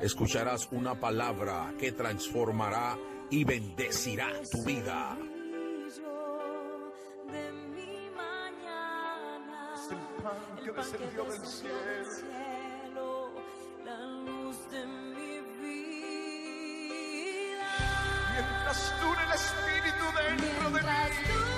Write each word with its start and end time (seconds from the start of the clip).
Escucharás 0.00 0.68
una 0.70 0.94
palabra 0.94 1.74
que 1.76 1.90
transformará 1.90 2.96
y 3.30 3.42
bendecirá 3.44 4.28
tu 4.50 4.62
vida. 4.62 5.16
de 7.32 7.52
mi 7.52 8.08
mañana. 8.16 9.74
Es 9.74 9.90
el 9.90 9.98
pan 10.22 10.40
que 10.64 10.70
descendió 10.72 11.24
del 11.24 11.44
cielo. 11.46 11.74
cielo, 12.14 13.32
la 13.84 14.00
luz 14.00 14.56
de 14.70 14.86
mi 14.86 15.40
vida. 15.62 16.14
Mientras 18.32 18.94
dure 19.00 19.22
el 19.24 19.32
Espíritu 19.32 20.04
dentro 20.16 20.70
de 20.70 20.82
Mientras 20.82 21.10
mí, 21.10 21.57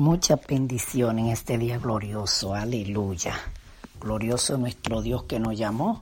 Mucha 0.00 0.36
bendición 0.48 1.18
en 1.18 1.26
este 1.26 1.58
día 1.58 1.76
glorioso, 1.76 2.54
aleluya. 2.54 3.34
Glorioso 4.00 4.56
nuestro 4.56 5.02
Dios 5.02 5.24
que 5.24 5.38
nos 5.38 5.58
llamó. 5.58 6.00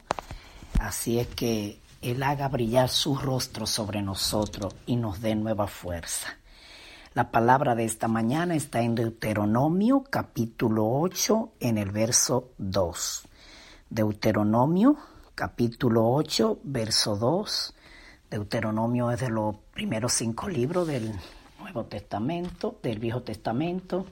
Así 0.79 1.19
es 1.19 1.27
que 1.27 1.81
Él 2.01 2.23
haga 2.23 2.47
brillar 2.47 2.91
su 2.91 3.17
rostro 3.17 3.67
sobre 3.67 4.01
nosotros 4.01 4.77
y 4.87 4.95
nos 4.95 5.21
dé 5.21 5.35
nueva 5.35 5.67
fuerza. 5.67 6.29
La 7.13 7.33
palabra 7.33 7.75
de 7.75 7.87
esta 7.87 8.07
mañana 8.07 8.55
está 8.55 8.83
en 8.83 8.95
Deuteronomio 8.95 10.05
capítulo 10.09 10.89
8 10.89 11.55
en 11.59 11.77
el 11.77 11.91
verso 11.91 12.53
2. 12.59 13.23
Deuteronomio 13.91 14.97
capítulo 15.35 16.09
8 16.13 16.61
verso 16.63 17.17
2. 17.17 17.75
Deuteronomio 18.31 19.11
es 19.11 19.19
de 19.19 19.31
los 19.31 19.57
primeros 19.75 20.13
cinco 20.13 20.49
libros 20.49 20.87
del 20.87 21.13
Nuevo 21.59 21.85
Testamento, 21.85 22.79
del 22.83 22.99
Viejo 22.99 23.23
Testamento, 23.23 24.07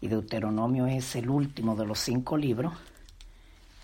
y 0.00 0.08
Deuteronomio 0.08 0.86
es 0.86 1.16
el 1.16 1.30
último 1.30 1.74
de 1.76 1.86
los 1.86 1.98
cinco 1.98 2.36
libros. 2.36 2.74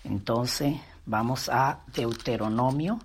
Entonces 0.03 0.75
vamos 1.05 1.49
a 1.49 1.83
Deuteronomio 1.93 2.99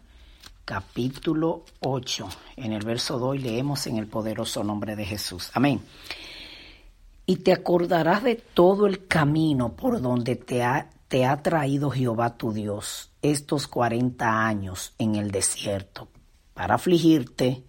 capítulo 0.65 1.65
8. 1.81 2.29
En 2.57 2.73
el 2.73 2.85
verso 2.85 3.19
2 3.19 3.41
leemos 3.41 3.87
en 3.87 3.97
el 3.97 4.07
poderoso 4.07 4.63
nombre 4.63 4.97
de 4.97 5.07
Jesús. 5.07 5.51
Amén. 5.55 5.81
Y 7.25 7.37
te 7.37 7.53
acordarás 7.53 8.23
de 8.23 8.37
todo 8.37 8.87
el 8.87 9.07
camino 9.07 9.73
por 9.73 10.01
donde 10.03 10.37
te 10.37 10.63
ha, 10.63 10.91
te 11.09 11.25
ha 11.25 11.43
traído 11.43 11.91
Jehová 11.91 12.37
tu 12.37 12.53
Dios 12.53 13.11
estos 13.23 13.67
cuarenta 13.67 14.47
años 14.47 14.93
en 14.99 15.15
el 15.15 15.31
desierto, 15.31 16.09
para 16.53 16.75
afligirte, 16.75 17.65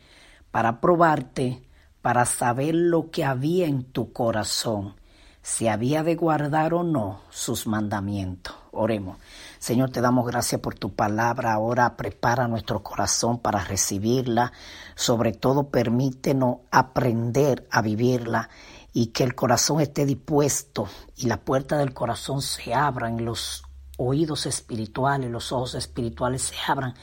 para 0.51 0.81
probarte, 0.81 1.61
para 2.01 2.25
saber 2.25 2.75
lo 2.75 3.11
que 3.11 3.25
había 3.25 3.67
en 3.67 3.83
tu 3.83 4.13
corazón, 4.13 4.95
si 5.41 5.67
había 5.67 6.03
de 6.03 6.15
guardar 6.15 6.73
o 6.73 6.83
no 6.83 7.21
sus 7.29 7.67
mandamientos. 7.67 8.55
Oremos. 8.71 9.17
Señor, 9.57 9.89
te 9.89 9.99
damos 9.99 10.27
gracias 10.27 10.61
por 10.61 10.75
tu 10.75 10.93
palabra. 10.93 11.53
Ahora 11.53 11.97
prepara 11.97 12.47
nuestro 12.47 12.83
corazón 12.83 13.39
para 13.39 13.63
recibirla. 13.63 14.51
Sobre 14.95 15.33
todo, 15.33 15.69
permítenos 15.69 16.57
aprender 16.71 17.67
a 17.71 17.81
vivirla 17.81 18.49
y 18.93 19.07
que 19.07 19.23
el 19.23 19.35
corazón 19.35 19.81
esté 19.81 20.05
dispuesto 20.05 20.87
y 21.15 21.27
la 21.27 21.37
puerta 21.37 21.77
del 21.77 21.93
corazón 21.93 22.41
se 22.41 22.73
abra 22.73 23.09
los 23.09 23.63
oídos 23.97 24.45
espirituales, 24.45 25.29
los 25.29 25.51
ojos 25.51 25.75
espirituales 25.75 26.43
se 26.43 26.55
abran 26.67 26.93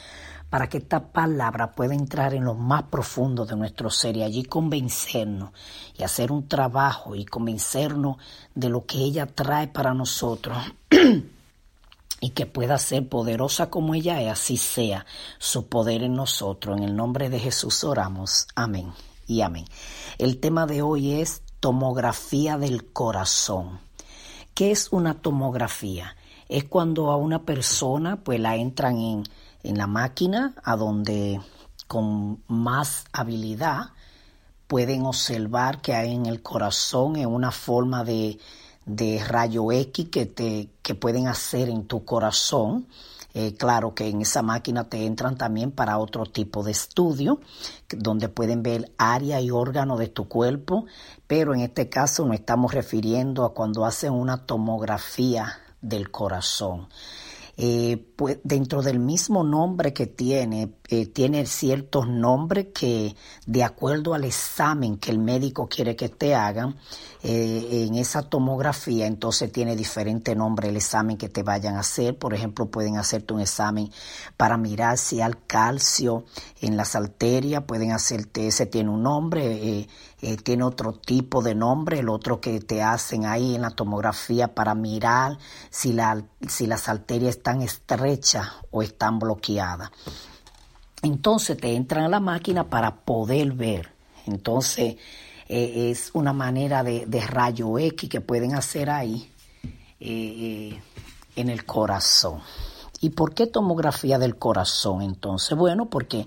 para 0.50 0.68
que 0.68 0.78
esta 0.78 1.12
palabra 1.12 1.72
pueda 1.72 1.94
entrar 1.94 2.34
en 2.34 2.44
lo 2.44 2.54
más 2.54 2.84
profundo 2.84 3.44
de 3.44 3.56
nuestro 3.56 3.90
ser 3.90 4.16
y 4.16 4.22
allí 4.22 4.44
convencernos 4.44 5.50
y 5.98 6.02
hacer 6.02 6.30
un 6.30 6.48
trabajo 6.48 7.14
y 7.14 7.24
convencernos 7.24 8.16
de 8.54 8.68
lo 8.68 8.86
que 8.86 8.98
ella 8.98 9.26
trae 9.26 9.68
para 9.68 9.94
nosotros. 9.94 10.58
y 12.20 12.30
que 12.30 12.46
pueda 12.46 12.78
ser 12.78 13.08
poderosa 13.08 13.68
como 13.68 13.94
ella 13.94 14.22
es, 14.22 14.32
así 14.32 14.56
sea 14.56 15.04
su 15.38 15.66
poder 15.68 16.02
en 16.02 16.14
nosotros. 16.14 16.78
En 16.78 16.84
el 16.84 16.96
nombre 16.96 17.28
de 17.28 17.38
Jesús 17.38 17.84
oramos. 17.84 18.48
Amén 18.54 18.92
y 19.26 19.42
amén. 19.42 19.66
El 20.18 20.38
tema 20.38 20.66
de 20.66 20.82
hoy 20.82 21.20
es 21.20 21.42
tomografía 21.60 22.56
del 22.56 22.92
corazón. 22.92 23.80
¿Qué 24.54 24.70
es 24.70 24.88
una 24.92 25.14
tomografía? 25.14 26.16
Es 26.48 26.64
cuando 26.64 27.10
a 27.10 27.16
una 27.16 27.42
persona 27.42 28.16
pues 28.16 28.40
la 28.40 28.56
entran 28.56 28.98
en, 28.98 29.24
en 29.62 29.78
la 29.78 29.86
máquina 29.86 30.54
a 30.62 30.76
donde 30.76 31.40
con 31.86 32.42
más 32.48 33.04
habilidad 33.12 33.90
pueden 34.66 35.06
observar 35.06 35.80
que 35.80 35.94
hay 35.94 36.14
en 36.14 36.26
el 36.26 36.42
corazón 36.42 37.16
en 37.16 37.28
una 37.28 37.50
forma 37.50 38.04
de, 38.04 38.38
de 38.84 39.22
rayo 39.24 39.70
X 39.70 40.08
que, 40.10 40.26
te, 40.26 40.70
que 40.82 40.94
pueden 40.94 41.28
hacer 41.28 41.68
en 41.68 41.86
tu 41.86 42.04
corazón. 42.04 42.86
Eh, 43.34 43.54
claro 43.54 43.94
que 43.94 44.08
en 44.08 44.22
esa 44.22 44.40
máquina 44.40 44.88
te 44.88 45.04
entran 45.04 45.36
también 45.36 45.70
para 45.70 45.98
otro 45.98 46.24
tipo 46.24 46.62
de 46.62 46.72
estudio, 46.72 47.40
donde 47.90 48.30
pueden 48.30 48.62
ver 48.62 48.90
área 48.96 49.42
y 49.42 49.50
órgano 49.50 49.98
de 49.98 50.08
tu 50.08 50.26
cuerpo, 50.26 50.86
pero 51.26 51.52
en 51.52 51.60
este 51.60 51.90
caso 51.90 52.24
nos 52.24 52.36
estamos 52.36 52.72
refiriendo 52.72 53.44
a 53.44 53.52
cuando 53.52 53.84
hacen 53.84 54.14
una 54.14 54.46
tomografía 54.46 55.58
del 55.82 56.10
corazón. 56.10 56.88
Eh, 57.58 58.12
dentro 58.44 58.82
del 58.82 58.98
mismo 58.98 59.44
nombre 59.44 59.92
que 59.92 60.06
tiene, 60.06 60.72
eh, 60.88 61.06
tiene 61.06 61.44
ciertos 61.44 62.08
nombres 62.08 62.68
que 62.74 63.14
de 63.46 63.62
acuerdo 63.62 64.14
al 64.14 64.24
examen 64.24 64.96
que 64.96 65.10
el 65.10 65.18
médico 65.18 65.68
quiere 65.68 65.96
que 65.96 66.08
te 66.08 66.34
hagan, 66.34 66.76
eh, 67.22 67.84
en 67.86 67.96
esa 67.96 68.22
tomografía 68.22 69.06
entonces 69.06 69.50
tiene 69.52 69.76
diferente 69.76 70.34
nombre 70.34 70.68
el 70.68 70.76
examen 70.76 71.18
que 71.18 71.28
te 71.28 71.42
vayan 71.42 71.76
a 71.76 71.80
hacer. 71.80 72.18
Por 72.18 72.32
ejemplo, 72.32 72.70
pueden 72.70 72.96
hacerte 72.96 73.34
un 73.34 73.40
examen 73.40 73.90
para 74.36 74.56
mirar 74.56 74.96
si 74.96 75.20
hay 75.20 75.32
calcio 75.46 76.24
en 76.60 76.76
las 76.76 76.94
arterias, 76.94 77.64
pueden 77.64 77.92
hacerte, 77.92 78.46
ese 78.46 78.66
tiene 78.66 78.90
un 78.90 79.02
nombre, 79.02 79.86
eh, 80.22 80.36
tiene 80.42 80.62
otro 80.64 80.92
tipo 80.92 81.42
de 81.42 81.54
nombre, 81.54 81.98
el 81.98 82.08
otro 82.08 82.40
que 82.40 82.60
te 82.60 82.82
hacen 82.82 83.26
ahí 83.26 83.56
en 83.56 83.62
la 83.62 83.70
tomografía 83.70 84.54
para 84.54 84.74
mirar 84.74 85.38
si, 85.70 85.92
la, 85.92 86.24
si 86.48 86.66
las 86.66 86.88
arterias 86.88 87.36
están 87.36 87.62
estrechas 87.62 88.05
o 88.70 88.82
están 88.82 89.18
bloqueadas. 89.18 89.90
Entonces 91.02 91.56
te 91.56 91.74
entran 91.74 92.04
a 92.04 92.08
la 92.08 92.20
máquina 92.20 92.64
para 92.64 92.96
poder 92.96 93.52
ver. 93.52 93.90
Entonces 94.26 94.96
eh, 95.48 95.90
es 95.90 96.10
una 96.14 96.32
manera 96.32 96.82
de, 96.82 97.26
rayo 97.26 97.78
X 97.78 98.08
que 98.08 98.20
pueden 98.20 98.54
hacer 98.54 98.90
ahí 98.90 99.30
eh, 100.00 100.80
en 101.36 101.48
el 101.48 101.64
corazón. 101.64 102.40
¿Y 103.00 103.10
por 103.10 103.34
qué 103.34 103.46
tomografía 103.46 104.18
del 104.18 104.36
corazón 104.36 105.02
entonces? 105.02 105.56
Bueno, 105.56 105.86
porque 105.86 106.26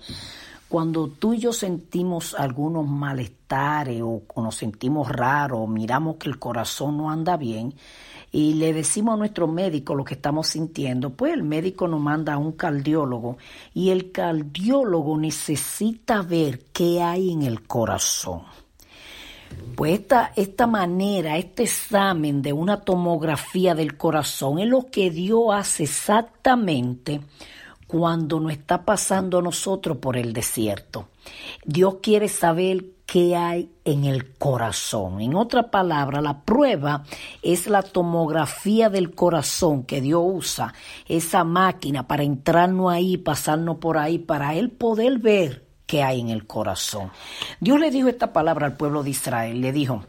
cuando 0.69 1.07
tú 1.07 1.33
y 1.33 1.39
yo 1.39 1.51
sentimos 1.51 2.35
algunos 2.35 2.87
malestares 2.87 4.01
o, 4.01 4.21
o 4.33 4.41
nos 4.41 4.55
sentimos 4.55 5.09
raros, 5.09 5.67
miramos 5.67 6.17
que 6.17 6.29
el 6.29 6.37
corazón 6.37 6.97
no 6.97 7.09
anda 7.09 7.37
bien, 7.37 7.73
y 8.31 8.53
le 8.53 8.73
decimos 8.73 9.15
a 9.15 9.17
nuestro 9.17 9.47
médico 9.47 9.95
lo 9.95 10.03
que 10.03 10.13
estamos 10.13 10.47
sintiendo, 10.47 11.11
pues 11.11 11.33
el 11.33 11.43
médico 11.43 11.87
nos 11.87 11.99
manda 11.99 12.33
a 12.33 12.37
un 12.37 12.51
cardiólogo 12.51 13.37
y 13.73 13.89
el 13.89 14.11
cardiólogo 14.11 15.17
necesita 15.17 16.21
ver 16.21 16.65
qué 16.71 17.01
hay 17.01 17.31
en 17.31 17.43
el 17.43 17.63
corazón. 17.63 18.43
Pues 19.75 19.99
esta, 19.99 20.31
esta 20.35 20.67
manera, 20.67 21.37
este 21.37 21.63
examen 21.63 22.41
de 22.41 22.53
una 22.53 22.81
tomografía 22.81 23.73
del 23.73 23.97
corazón 23.97 24.59
es 24.59 24.67
lo 24.67 24.87
que 24.91 25.09
Dios 25.09 25.45
hace 25.51 25.83
exactamente 25.83 27.21
cuando 27.87 28.39
nos 28.39 28.51
está 28.51 28.85
pasando 28.85 29.39
a 29.39 29.41
nosotros 29.41 29.97
por 29.97 30.17
el 30.17 30.33
desierto. 30.33 31.07
Dios 31.65 31.95
quiere 32.03 32.27
saber 32.27 32.85
qué 33.11 33.35
hay 33.35 33.71
en 33.85 34.05
el 34.05 34.33
corazón. 34.33 35.19
En 35.19 35.35
otra 35.35 35.71
palabra, 35.71 36.21
la 36.21 36.41
prueba 36.43 37.03
es 37.41 37.65
la 37.65 37.81
tomografía 37.81 38.91
del 38.91 39.15
corazón 39.15 39.83
que 39.83 39.99
Dios 39.99 40.21
usa, 40.23 40.75
esa 41.07 41.43
máquina 41.43 42.07
para 42.07 42.21
entrarnos 42.21 42.91
ahí, 42.91 43.17
pasarnos 43.17 43.77
por 43.77 43.97
ahí, 43.97 44.19
para 44.19 44.53
Él 44.53 44.69
poder 44.69 45.17
ver 45.17 45.65
qué 45.87 46.03
hay 46.03 46.19
en 46.19 46.29
el 46.29 46.45
corazón. 46.45 47.09
Dios 47.59 47.79
le 47.79 47.89
dijo 47.89 48.09
esta 48.09 48.31
palabra 48.31 48.67
al 48.67 48.77
pueblo 48.77 49.01
de 49.01 49.09
Israel, 49.09 49.59
le 49.59 49.71
dijo, 49.71 50.03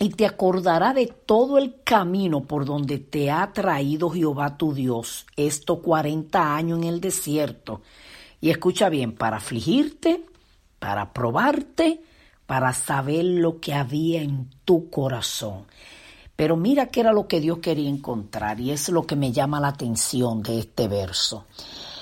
y 0.00 0.08
te 0.08 0.26
acordará 0.26 0.94
de 0.94 1.06
todo 1.06 1.58
el 1.58 1.76
camino 1.84 2.42
por 2.42 2.64
donde 2.64 2.98
te 2.98 3.30
ha 3.30 3.52
traído 3.52 4.10
Jehová 4.10 4.56
tu 4.56 4.74
Dios 4.74 5.26
estos 5.36 5.78
cuarenta 5.78 6.56
años 6.56 6.80
en 6.80 6.88
el 6.88 7.00
desierto. 7.00 7.82
Y 8.40 8.50
escucha 8.50 8.88
bien, 8.88 9.12
para 9.12 9.36
afligirte, 9.36 10.24
para 10.84 11.14
probarte, 11.14 12.02
para 12.44 12.74
saber 12.74 13.24
lo 13.24 13.58
que 13.58 13.72
había 13.72 14.20
en 14.20 14.50
tu 14.66 14.90
corazón. 14.90 15.64
Pero 16.36 16.58
mira 16.58 16.88
qué 16.88 17.00
era 17.00 17.10
lo 17.10 17.26
que 17.26 17.40
Dios 17.40 17.60
quería 17.60 17.88
encontrar 17.88 18.60
y 18.60 18.70
es 18.70 18.90
lo 18.90 19.06
que 19.06 19.16
me 19.16 19.32
llama 19.32 19.60
la 19.60 19.68
atención 19.68 20.42
de 20.42 20.58
este 20.58 20.86
verso. 20.86 21.46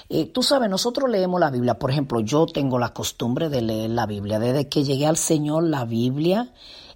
Eh, 0.08 0.26
tú 0.26 0.43
sabes, 0.43 0.69
nosotros 0.69 1.08
leemos 1.08 1.38
la 1.38 1.52
Biblia, 1.52 1.79
por 1.79 1.93
ejemplo, 1.93 2.19
yo 2.23 2.46
tengo 2.46 2.76
la 2.81 2.93
costumbre 2.93 3.49
de 3.49 3.62
leer 3.62 3.90
la 3.90 4.06
Biblia. 4.06 4.40
Desde 4.40 4.69
que 4.69 4.82
llegué 4.82 5.06
al 5.06 5.17
Señor, 5.17 5.62
la 5.62 5.84
Biblia 5.84 6.50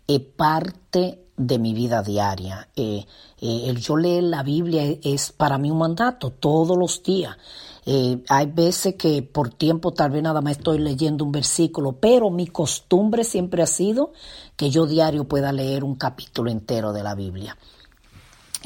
es 0.06 0.20
parte 0.20 1.26
de 1.36 1.58
mi 1.58 1.74
vida 1.74 2.02
diaria. 2.02 2.68
Eh, 2.74 3.04
eh, 3.40 3.64
el 3.66 3.78
yo 3.80 3.96
leer 3.96 4.24
la 4.24 4.42
Biblia 4.42 4.82
es 5.02 5.32
para 5.32 5.58
mí 5.58 5.70
un 5.70 5.78
mandato 5.78 6.30
todos 6.30 6.76
los 6.76 7.02
días. 7.02 7.36
Eh, 7.84 8.18
hay 8.28 8.46
veces 8.46 8.96
que 8.96 9.22
por 9.22 9.50
tiempo 9.50 9.92
tal 9.92 10.10
vez 10.10 10.22
nada 10.22 10.40
más 10.40 10.56
estoy 10.56 10.78
leyendo 10.78 11.24
un 11.24 11.32
versículo, 11.32 11.92
pero 11.92 12.30
mi 12.30 12.48
costumbre 12.48 13.22
siempre 13.22 13.62
ha 13.62 13.66
sido 13.66 14.12
que 14.56 14.70
yo 14.70 14.86
diario 14.86 15.24
pueda 15.24 15.52
leer 15.52 15.84
un 15.84 15.94
capítulo 15.94 16.50
entero 16.50 16.92
de 16.92 17.02
la 17.04 17.14
Biblia. 17.14 17.56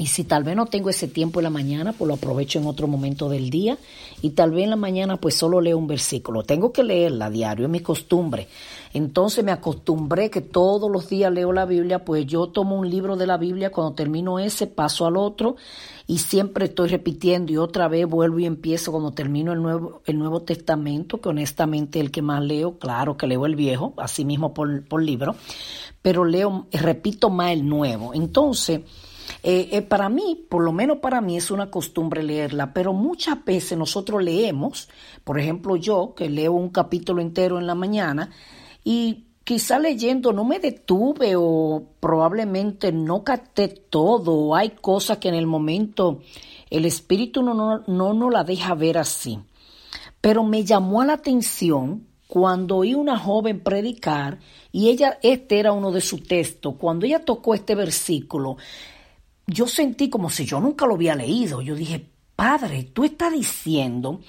Y 0.01 0.07
si 0.07 0.23
tal 0.23 0.43
vez 0.43 0.55
no 0.55 0.65
tengo 0.65 0.89
ese 0.89 1.07
tiempo 1.07 1.39
en 1.39 1.43
la 1.43 1.49
mañana, 1.51 1.93
pues 1.93 2.07
lo 2.07 2.15
aprovecho 2.15 2.57
en 2.57 2.65
otro 2.65 2.87
momento 2.87 3.29
del 3.29 3.51
día. 3.51 3.77
Y 4.23 4.31
tal 4.31 4.49
vez 4.49 4.63
en 4.63 4.71
la 4.71 4.75
mañana 4.75 5.17
pues 5.17 5.35
solo 5.35 5.61
leo 5.61 5.77
un 5.77 5.85
versículo. 5.85 6.41
Tengo 6.41 6.73
que 6.73 6.83
leerla 6.83 7.29
diario, 7.29 7.65
es 7.65 7.71
mi 7.71 7.81
costumbre. 7.81 8.47
Entonces 8.93 9.43
me 9.43 9.51
acostumbré 9.51 10.29
que 10.29 10.41
todos 10.41 10.91
los 10.91 11.07
días 11.07 11.31
leo 11.31 11.53
la 11.53 11.65
Biblia, 11.65 12.03
pues 12.03 12.25
yo 12.25 12.47
tomo 12.47 12.75
un 12.75 12.89
libro 12.89 13.15
de 13.15 13.27
la 13.27 13.37
Biblia, 13.37 13.71
cuando 13.71 13.93
termino 13.93 14.39
ese 14.39 14.67
paso 14.67 15.05
al 15.05 15.17
otro 15.17 15.55
y 16.07 16.17
siempre 16.17 16.65
estoy 16.65 16.89
repitiendo 16.89 17.51
y 17.53 17.57
otra 17.57 17.87
vez 17.87 18.05
vuelvo 18.05 18.39
y 18.39 18.45
empiezo 18.45 18.91
cuando 18.91 19.11
termino 19.11 19.53
el 19.53 19.61
Nuevo, 19.61 20.01
el 20.05 20.19
nuevo 20.19 20.41
Testamento, 20.41 21.21
que 21.21 21.29
honestamente 21.29 21.99
el 21.99 22.11
que 22.11 22.21
más 22.21 22.43
leo, 22.43 22.77
claro 22.79 23.15
que 23.15 23.27
leo 23.27 23.45
el 23.45 23.55
viejo, 23.55 23.93
así 23.97 24.25
mismo 24.25 24.53
por, 24.53 24.85
por 24.85 25.01
libro, 25.01 25.35
pero 26.01 26.25
leo, 26.25 26.67
repito 26.71 27.29
más 27.29 27.51
el 27.51 27.67
nuevo. 27.67 28.13
Entonces, 28.13 28.81
eh, 29.43 29.69
eh, 29.71 29.81
para 29.81 30.09
mí, 30.09 30.45
por 30.49 30.63
lo 30.63 30.71
menos 30.71 30.97
para 30.97 31.21
mí, 31.21 31.37
es 31.37 31.51
una 31.51 31.71
costumbre 31.71 32.23
leerla, 32.23 32.73
pero 32.73 32.93
muchas 32.93 33.43
veces 33.43 33.77
nosotros 33.77 34.23
leemos, 34.23 34.89
por 35.23 35.39
ejemplo 35.39 35.75
yo, 35.75 36.13
que 36.15 36.29
leo 36.29 36.53
un 36.53 36.69
capítulo 36.69 37.21
entero 37.21 37.57
en 37.57 37.67
la 37.67 37.75
mañana, 37.75 38.31
y 38.83 39.25
quizá 39.43 39.79
leyendo 39.79 40.33
no 40.33 40.43
me 40.43 40.59
detuve 40.59 41.35
o 41.35 41.83
probablemente 41.99 42.91
no 42.91 43.23
capté 43.23 43.67
todo, 43.67 44.55
hay 44.55 44.71
cosas 44.71 45.17
que 45.17 45.29
en 45.29 45.35
el 45.35 45.47
momento 45.47 46.21
el 46.69 46.85
espíritu 46.85 47.43
no 47.43 47.53
nos 47.53 47.87
no, 47.87 48.13
no 48.13 48.29
la 48.29 48.43
deja 48.43 48.75
ver 48.75 48.97
así. 48.97 49.39
Pero 50.21 50.43
me 50.43 50.63
llamó 50.63 51.03
la 51.03 51.13
atención 51.13 52.07
cuando 52.27 52.77
oí 52.77 52.93
una 52.93 53.17
joven 53.17 53.59
predicar 53.59 54.39
y 54.71 54.89
ella, 54.89 55.19
este 55.21 55.59
era 55.59 55.73
uno 55.73 55.91
de 55.91 56.01
sus 56.01 56.23
textos, 56.23 56.75
cuando 56.77 57.05
ella 57.05 57.25
tocó 57.25 57.53
este 57.53 57.75
versículo, 57.75 58.57
yo 59.47 59.67
sentí 59.67 60.09
como 60.09 60.29
si 60.29 60.45
yo 60.45 60.59
nunca 60.61 60.85
lo 60.85 60.93
había 60.93 61.15
leído. 61.15 61.61
Yo 61.61 61.75
dije, 61.75 62.05
Padre, 62.35 62.83
tú 62.93 63.03
estás 63.03 63.33
diciendo 63.33 64.21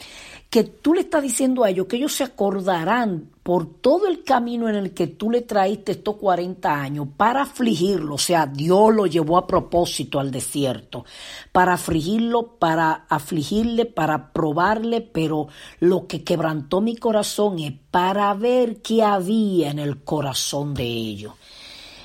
que 0.53 0.65
tú 0.65 0.93
le 0.93 1.01
estás 1.01 1.23
diciendo 1.23 1.65
a 1.65 1.71
ellos 1.71 1.87
que 1.87 1.97
ellos 1.97 2.13
se 2.13 2.25
acordarán 2.25 3.31
por 3.43 3.65
todo 3.81 4.07
el 4.07 4.23
camino 4.23 4.69
en 4.69 4.75
el 4.75 4.93
que 4.93 5.07
tú 5.07 5.31
le 5.31 5.41
traíste 5.41 5.93
estos 5.93 6.17
40 6.17 6.71
años 6.71 7.09
para 7.17 7.45
afligirlo, 7.45 8.17
o 8.17 8.19
sea, 8.19 8.45
Dios 8.45 8.95
lo 8.95 9.07
llevó 9.07 9.39
a 9.39 9.47
propósito 9.47 10.21
al 10.21 10.31
desierto, 10.31 11.07
para 11.53 11.73
afligirlo, 11.73 12.59
para 12.59 13.07
afligirle, 13.09 13.87
para 13.87 14.31
probarle, 14.35 15.01
pero 15.01 15.49
lo 15.81 16.07
que 16.07 16.23
quebrantó 16.23 16.83
mi 16.83 16.97
corazón 16.97 17.59
es 17.59 17.73
para 17.91 18.35
ver 18.35 18.83
qué 18.83 19.03
había 19.03 19.71
en 19.71 19.79
el 19.79 20.05
corazón 20.05 20.75
de 20.75 20.85
ellos. 20.85 21.33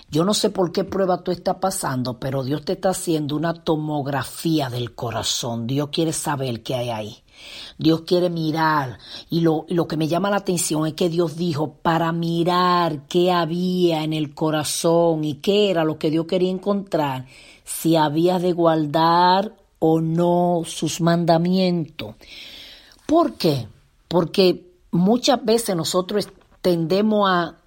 Yo 0.09 0.23
no 0.23 0.33
sé 0.33 0.49
por 0.49 0.71
qué 0.71 0.85
prueba 0.85 1.21
tú 1.21 1.31
estás 1.31 1.57
pasando, 1.57 2.17
pero 2.17 2.43
Dios 2.43 2.63
te 2.63 2.73
está 2.73 2.89
haciendo 2.89 3.35
una 3.35 3.53
tomografía 3.53 4.69
del 4.69 4.95
corazón. 4.95 5.67
Dios 5.67 5.89
quiere 5.91 6.13
saber 6.13 6.63
qué 6.63 6.75
hay 6.75 6.89
ahí. 6.89 7.17
Dios 7.77 8.01
quiere 8.01 8.29
mirar. 8.29 8.99
Y 9.29 9.41
lo, 9.41 9.65
lo, 9.67 9.85
que 9.85 9.97
me 9.97 10.07
llama 10.07 10.29
la 10.29 10.37
atención 10.37 10.87
es 10.87 10.93
que 10.93 11.09
Dios 11.09 11.35
dijo 11.35 11.73
para 11.73 12.13
mirar 12.13 13.07
qué 13.09 13.33
había 13.33 14.03
en 14.03 14.13
el 14.13 14.33
corazón 14.33 15.25
y 15.25 15.35
qué 15.35 15.69
era 15.69 15.83
lo 15.83 15.99
que 15.99 16.09
Dios 16.09 16.25
quería 16.25 16.51
encontrar, 16.51 17.25
si 17.65 17.97
había 17.97 18.39
de 18.39 18.53
guardar 18.53 19.55
o 19.79 19.99
no 19.99 20.61
sus 20.65 21.01
mandamientos. 21.01 22.15
¿Por 23.05 23.33
qué? 23.33 23.67
Porque 24.07 24.71
muchas 24.91 25.43
veces 25.43 25.75
nosotros 25.75 26.29
tendemos 26.61 27.29
a 27.29 27.57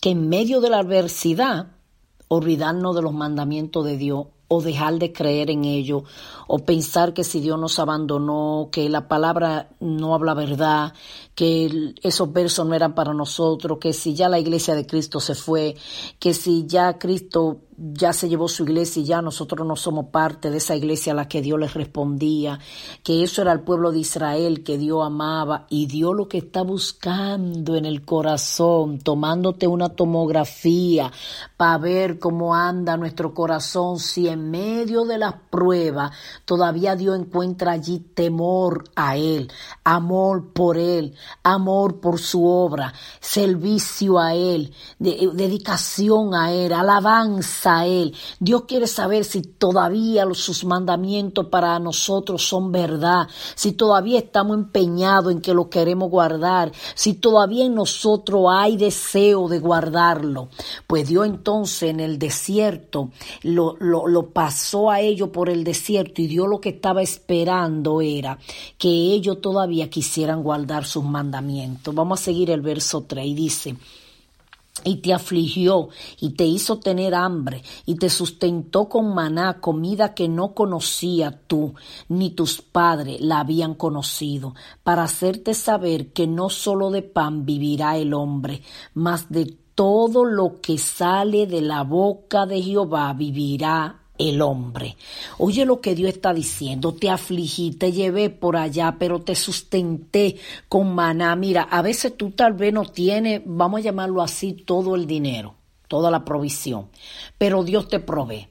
que 0.00 0.10
en 0.10 0.28
medio 0.28 0.60
de 0.60 0.70
la 0.70 0.78
adversidad 0.78 1.73
olvidarnos 2.28 2.94
de 2.96 3.02
los 3.02 3.12
mandamientos 3.12 3.84
de 3.84 3.96
Dios 3.96 4.26
o 4.48 4.60
dejar 4.60 4.98
de 4.98 5.12
creer 5.12 5.50
en 5.50 5.64
ellos 5.64 6.02
o 6.46 6.58
pensar 6.58 7.14
que 7.14 7.24
si 7.24 7.40
Dios 7.40 7.58
nos 7.58 7.78
abandonó, 7.78 8.68
que 8.70 8.88
la 8.88 9.08
palabra 9.08 9.70
no 9.80 10.14
habla 10.14 10.34
verdad, 10.34 10.92
que 11.34 11.94
esos 12.02 12.32
versos 12.32 12.66
no 12.66 12.74
eran 12.74 12.94
para 12.94 13.14
nosotros, 13.14 13.78
que 13.80 13.92
si 13.92 14.14
ya 14.14 14.28
la 14.28 14.38
iglesia 14.38 14.74
de 14.74 14.86
Cristo 14.86 15.20
se 15.20 15.34
fue, 15.34 15.76
que 16.18 16.34
si 16.34 16.66
ya 16.66 16.98
Cristo 16.98 17.62
ya 17.76 18.12
se 18.12 18.28
llevó 18.28 18.48
su 18.48 18.64
iglesia 18.64 19.02
y 19.02 19.06
ya 19.06 19.22
nosotros 19.22 19.66
no 19.66 19.76
somos 19.76 20.06
parte 20.06 20.50
de 20.50 20.58
esa 20.58 20.76
iglesia 20.76 21.12
a 21.12 21.16
la 21.16 21.28
que 21.28 21.42
Dios 21.42 21.58
les 21.58 21.74
respondía, 21.74 22.58
que 23.02 23.22
eso 23.22 23.42
era 23.42 23.52
el 23.52 23.60
pueblo 23.60 23.90
de 23.90 23.98
Israel 23.98 24.62
que 24.62 24.78
Dios 24.78 25.04
amaba 25.04 25.66
y 25.70 25.86
Dios 25.86 26.14
lo 26.14 26.28
que 26.28 26.38
está 26.38 26.62
buscando 26.62 27.74
en 27.74 27.84
el 27.84 28.04
corazón, 28.04 28.98
tomándote 28.98 29.66
una 29.66 29.88
tomografía 29.88 31.10
para 31.56 31.78
ver 31.78 32.18
cómo 32.18 32.54
anda 32.54 32.96
nuestro 32.96 33.34
corazón, 33.34 33.98
si 33.98 34.28
en 34.28 34.50
medio 34.50 35.04
de 35.04 35.18
las 35.18 35.34
pruebas 35.50 36.12
todavía 36.44 36.96
Dios 36.96 37.18
encuentra 37.18 37.72
allí 37.72 37.98
temor 37.98 38.84
a 38.94 39.16
Él, 39.16 39.50
amor 39.82 40.52
por 40.52 40.78
Él, 40.78 41.14
amor 41.42 42.00
por 42.00 42.20
su 42.20 42.46
obra, 42.46 42.92
servicio 43.20 44.18
a 44.18 44.34
Él, 44.34 44.72
dedicación 44.98 46.34
a 46.34 46.52
Él, 46.52 46.72
alabanza 46.72 47.63
Dios 48.40 48.64
quiere 48.66 48.86
saber 48.86 49.24
si 49.24 49.42
todavía 49.42 50.26
sus 50.34 50.64
mandamientos 50.64 51.46
para 51.46 51.78
nosotros 51.78 52.46
son 52.46 52.72
verdad, 52.72 53.28
si 53.54 53.72
todavía 53.72 54.18
estamos 54.18 54.56
empeñados 54.56 55.32
en 55.32 55.40
que 55.40 55.54
lo 55.54 55.70
queremos 55.70 56.10
guardar, 56.10 56.72
si 56.94 57.14
todavía 57.14 57.64
en 57.64 57.74
nosotros 57.74 58.46
hay 58.50 58.76
deseo 58.76 59.48
de 59.48 59.60
guardarlo. 59.60 60.48
Pues 60.86 61.08
Dios 61.08 61.26
entonces 61.26 61.90
en 61.90 62.00
el 62.00 62.18
desierto 62.18 63.10
lo, 63.42 63.76
lo, 63.78 64.06
lo 64.06 64.30
pasó 64.30 64.90
a 64.90 65.00
ellos 65.00 65.30
por 65.30 65.48
el 65.48 65.64
desierto 65.64 66.20
y 66.20 66.26
Dios 66.26 66.48
lo 66.48 66.60
que 66.60 66.70
estaba 66.70 67.02
esperando 67.02 68.00
era 68.00 68.38
que 68.76 68.88
ellos 68.88 69.40
todavía 69.40 69.88
quisieran 69.88 70.42
guardar 70.42 70.84
sus 70.84 71.04
mandamientos. 71.04 71.94
Vamos 71.94 72.20
a 72.20 72.24
seguir 72.24 72.50
el 72.50 72.60
verso 72.60 73.04
3 73.08 73.26
y 73.26 73.34
dice, 73.34 73.76
y 74.82 74.96
te 74.96 75.14
afligió 75.14 75.88
y 76.20 76.30
te 76.30 76.44
hizo 76.44 76.80
tener 76.80 77.14
hambre 77.14 77.62
y 77.86 77.94
te 77.94 78.10
sustentó 78.10 78.88
con 78.88 79.14
maná, 79.14 79.60
comida 79.60 80.14
que 80.14 80.28
no 80.28 80.54
conocía 80.54 81.40
tú 81.46 81.74
ni 82.08 82.30
tus 82.30 82.60
padres 82.60 83.20
la 83.20 83.40
habían 83.40 83.74
conocido, 83.74 84.54
para 84.82 85.04
hacerte 85.04 85.54
saber 85.54 86.12
que 86.12 86.26
no 86.26 86.50
solo 86.50 86.90
de 86.90 87.02
pan 87.02 87.46
vivirá 87.46 87.96
el 87.96 88.14
hombre, 88.14 88.62
mas 88.94 89.30
de 89.30 89.56
todo 89.74 90.24
lo 90.24 90.60
que 90.60 90.78
sale 90.78 91.46
de 91.46 91.60
la 91.60 91.82
boca 91.82 92.46
de 92.46 92.62
Jehová 92.62 93.12
vivirá 93.12 94.03
el 94.18 94.42
hombre. 94.42 94.96
Oye 95.38 95.64
lo 95.64 95.80
que 95.80 95.94
Dios 95.94 96.10
está 96.12 96.32
diciendo, 96.32 96.94
te 96.94 97.10
afligí, 97.10 97.72
te 97.72 97.92
llevé 97.92 98.30
por 98.30 98.56
allá, 98.56 98.96
pero 98.98 99.20
te 99.20 99.34
sustenté 99.34 100.36
con 100.68 100.94
maná. 100.94 101.34
Mira, 101.36 101.62
a 101.62 101.82
veces 101.82 102.16
tú 102.16 102.30
tal 102.30 102.52
vez 102.52 102.72
no 102.72 102.84
tienes, 102.84 103.42
vamos 103.44 103.80
a 103.80 103.84
llamarlo 103.84 104.22
así, 104.22 104.52
todo 104.52 104.94
el 104.94 105.06
dinero, 105.06 105.54
toda 105.88 106.10
la 106.10 106.24
provisión, 106.24 106.88
pero 107.38 107.64
Dios 107.64 107.88
te 107.88 108.00
provee. 108.00 108.48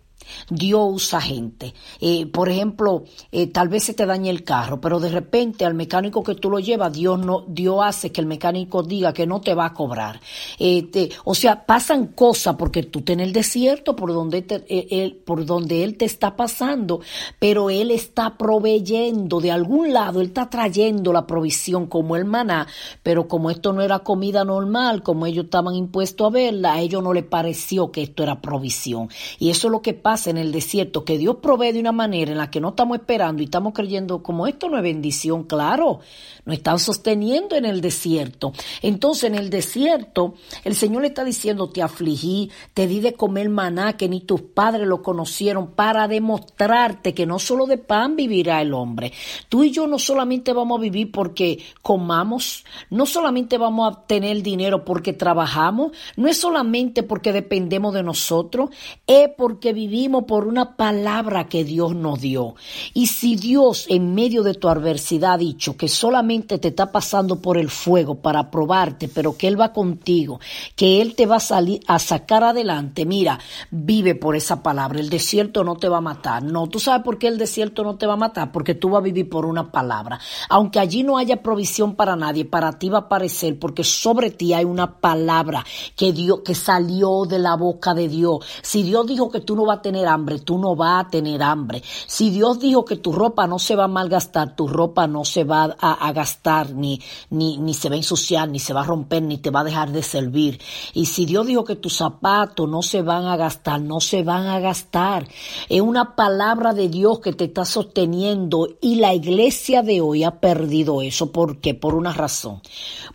Dios 0.50 0.82
usa 0.92 1.22
gente. 1.22 1.74
Eh, 2.02 2.26
por 2.26 2.50
ejemplo, 2.50 3.04
eh, 3.32 3.48
tal 3.48 3.70
vez 3.70 3.84
se 3.84 3.94
te 3.94 4.06
dañe 4.06 4.30
el 4.30 4.44
carro, 4.44 4.82
pero 4.82 5.00
de 5.00 5.10
repente 5.10 5.66
al 5.66 5.74
mecánico 5.74 6.24
que 6.24 6.36
tú 6.36 6.50
lo 6.50 6.60
llevas, 6.60 6.94
Dios 6.94 7.20
no, 7.20 7.46
Dios 7.48 7.80
hace 7.84 8.12
que 8.12 8.22
el 8.22 8.28
mecánico 8.28 8.84
diga 8.84 9.14
que 9.14 9.28
no 9.28 9.42
te 9.42 9.54
va 9.54 9.68
a 9.68 9.74
cobrar. 9.74 10.20
Eh, 10.60 11.10
o 11.26 11.36
sea, 11.36 11.66
pasan 11.66 12.08
cosas 12.08 12.56
porque 12.56 12.84
tú 12.84 13.04
en 13.12 13.20
el 13.20 13.34
desierto 13.34 13.96
por 13.96 14.14
donde, 14.14 14.46
él, 14.68 15.22
por 15.26 15.46
donde 15.46 15.84
él 15.84 15.98
te 15.98 16.06
está 16.06 16.36
pasando, 16.36 17.02
pero 17.40 17.70
él 17.70 17.92
está 17.92 18.38
proveyendo 18.38 19.42
de 19.42 19.52
algún 19.52 19.94
lado, 19.94 20.22
él 20.22 20.28
está 20.28 20.50
trayendo 20.50 21.12
la 21.12 21.28
provisión 21.28 21.88
como 21.88 22.16
el 22.16 22.26
maná, 22.26 22.68
pero 23.02 23.28
como 23.28 23.50
esto 23.50 23.74
no 23.74 23.82
era 23.82 24.00
comida 24.00 24.46
normal, 24.46 25.04
como 25.04 25.26
ellos 25.26 25.46
estaban 25.46 25.76
impuestos 25.76 26.28
a 26.28 26.30
verla, 26.30 26.74
a 26.74 26.82
ellos 26.82 27.04
no 27.04 27.14
les 27.14 27.26
pareció 27.26 27.92
que 27.92 28.04
esto 28.04 28.24
era 28.24 28.42
provisión. 28.42 29.10
Y 29.40 29.50
eso 29.50 29.68
es 29.68 29.72
lo 29.72 29.82
que 29.82 29.94
pasa 29.94 30.13
en 30.28 30.38
el 30.38 30.52
desierto, 30.52 31.04
que 31.04 31.18
Dios 31.18 31.38
provee 31.42 31.72
de 31.72 31.80
una 31.80 31.92
manera 31.92 32.32
en 32.32 32.38
la 32.38 32.52
que 32.52 32.62
no 32.62 32.70
estamos 32.70 32.98
esperando 32.98 33.42
y 33.42 33.46
estamos 33.46 33.74
creyendo 33.74 34.22
como 34.22 34.48
esto 34.48 34.70
no 34.70 34.78
es 34.78 34.84
bendición, 34.84 35.44
claro, 35.44 36.00
nos 36.46 36.56
están 36.56 36.80
sosteniendo 36.80 37.56
en 37.56 37.66
el 37.66 37.82
desierto. 37.82 38.54
Entonces 38.82 39.26
en 39.26 39.36
el 39.36 39.50
desierto 39.50 40.36
el 40.64 40.76
Señor 40.76 41.02
le 41.02 41.08
está 41.10 41.24
diciendo, 41.24 41.70
te 41.70 41.82
afligí, 41.82 42.52
te 42.74 42.88
di 42.88 43.00
de 43.00 43.14
comer 43.14 43.50
maná 43.50 43.98
que 43.98 44.08
ni 44.08 44.22
tus 44.22 44.42
padres 44.42 44.88
lo 44.88 45.02
conocieron 45.02 45.72
para 45.72 46.08
demostrarte 46.08 47.14
que 47.14 47.26
no 47.26 47.40
solo 47.40 47.66
de 47.66 47.78
pan 47.78 48.16
vivirá 48.16 48.62
el 48.62 48.74
hombre. 48.74 49.12
Tú 49.50 49.64
y 49.64 49.72
yo 49.72 49.88
no 49.88 50.00
solamente 50.00 50.54
vamos 50.54 50.80
a 50.80 50.82
vivir 50.82 51.12
porque 51.12 51.64
comamos, 51.82 52.66
no 52.90 53.06
solamente 53.06 53.58
vamos 53.58 53.92
a 53.92 54.02
tener 54.06 54.44
dinero 54.44 54.86
porque 54.86 55.14
trabajamos, 55.14 55.92
no 56.16 56.28
es 56.28 56.38
solamente 56.38 57.04
porque 57.04 57.34
dependemos 57.34 57.94
de 57.94 58.04
nosotros, 58.04 58.70
es 59.08 59.30
porque 59.38 59.74
vivimos 59.74 60.03
por 60.04 60.48
una 60.48 60.76
palabra 60.76 61.48
que 61.48 61.64
Dios 61.64 61.96
nos 61.96 62.20
dio. 62.20 62.56
Y 62.94 63.08
si 63.08 63.36
Dios 63.36 63.86
en 63.90 64.14
medio 64.14 64.44
de 64.44 64.54
tu 64.54 64.68
adversidad 64.68 65.34
ha 65.34 65.38
dicho 65.38 65.78
que 65.78 65.88
solamente 65.88 66.58
te 66.58 66.70
está 66.70 66.92
pasando 66.92 67.40
por 67.40 67.58
el 67.58 67.70
fuego 67.70 68.16
para 68.16 68.52
probarte, 68.52 69.08
pero 69.08 69.38
que 69.38 69.48
Él 69.48 69.60
va 69.60 69.72
contigo, 69.72 70.40
que 70.76 71.02
Él 71.02 71.16
te 71.16 71.26
va 71.26 71.38
a 71.38 71.40
salir 71.40 71.82
a 71.88 72.00
sacar 72.00 72.44
adelante. 72.44 73.06
Mira, 73.06 73.40
vive 73.72 74.16
por 74.16 74.36
esa 74.36 74.62
palabra. 74.62 75.00
El 75.00 75.10
desierto 75.10 75.64
no 75.64 75.78
te 75.78 75.88
va 75.88 75.98
a 75.98 76.02
matar. 76.02 76.44
No, 76.44 76.68
tú 76.68 76.80
sabes 76.80 77.04
por 77.04 77.18
qué 77.18 77.28
el 77.28 77.38
desierto 77.38 77.84
no 77.84 77.96
te 77.96 78.06
va 78.06 78.14
a 78.14 78.18
matar, 78.18 78.52
porque 78.52 78.76
tú 78.76 78.90
vas 78.90 79.00
a 79.00 79.04
vivir 79.04 79.30
por 79.30 79.46
una 79.46 79.72
palabra. 79.72 80.20
Aunque 80.50 80.80
allí 80.80 81.04
no 81.04 81.18
haya 81.18 81.42
provisión 81.42 81.96
para 81.96 82.16
nadie, 82.16 82.46
para 82.46 82.78
ti 82.78 82.90
va 82.90 82.98
a 82.98 83.02
aparecer, 83.02 83.58
porque 83.58 83.84
sobre 83.84 84.32
ti 84.32 84.54
hay 84.54 84.66
una 84.66 85.00
palabra 85.00 85.66
que 85.96 86.12
Dios, 86.12 86.42
que 86.44 86.56
salió 86.56 87.26
de 87.26 87.40
la 87.40 87.56
boca 87.56 87.94
de 87.94 88.08
Dios. 88.10 88.46
Si 88.62 88.84
Dios 88.84 89.08
dijo 89.08 89.32
que 89.32 89.40
tú 89.40 89.56
no 89.56 89.66
vas 89.66 89.80
a 89.80 89.82
tener 89.82 89.93
hambre, 90.02 90.40
tú 90.40 90.58
no 90.58 90.76
vas 90.76 91.06
a 91.06 91.10
tener 91.10 91.42
hambre. 91.44 91.82
Si 92.08 92.30
Dios 92.32 92.60
dijo 92.60 92.86
que 92.86 92.98
tu 92.98 93.12
ropa 93.12 93.48
no 93.48 93.60
se 93.60 93.76
va 93.76 93.86
a 93.86 93.88
malgastar, 93.88 94.56
tu 94.56 94.68
ropa 94.68 95.08
no 95.08 95.24
se 95.26 95.44
va 95.44 95.76
a, 95.80 96.08
a 96.08 96.12
gastar, 96.12 96.72
ni, 96.72 97.00
ni, 97.30 97.58
ni 97.58 97.74
se 97.74 97.90
va 97.90 97.96
a 97.96 97.98
ensuciar, 97.98 98.50
ni 98.50 98.60
se 98.60 98.74
va 98.74 98.82
a 98.82 98.86
romper, 98.86 99.24
ni 99.24 99.38
te 99.38 99.50
va 99.50 99.62
a 99.62 99.64
dejar 99.64 99.92
de 99.92 100.04
servir. 100.04 100.60
Y 100.94 101.06
si 101.06 101.26
Dios 101.26 101.46
dijo 101.46 101.64
que 101.64 101.76
tus 101.76 101.98
zapatos 101.98 102.68
no 102.68 102.82
se 102.82 103.02
van 103.02 103.26
a 103.26 103.38
gastar, 103.38 103.82
no 103.82 104.00
se 104.02 104.24
van 104.24 104.48
a 104.48 104.60
gastar. 104.60 105.28
Es 105.70 105.82
una 105.82 106.16
palabra 106.16 106.74
de 106.74 106.90
Dios 106.90 107.20
que 107.20 107.34
te 107.34 107.46
está 107.46 107.66
sosteniendo 107.66 108.68
y 108.82 108.96
la 108.96 109.14
iglesia 109.14 109.82
de 109.82 110.02
hoy 110.02 110.24
ha 110.24 110.40
perdido 110.40 111.02
eso. 111.02 111.32
¿Por 111.32 111.60
qué? 111.60 111.74
Por 111.74 111.96
una 111.96 112.14
razón. 112.14 112.62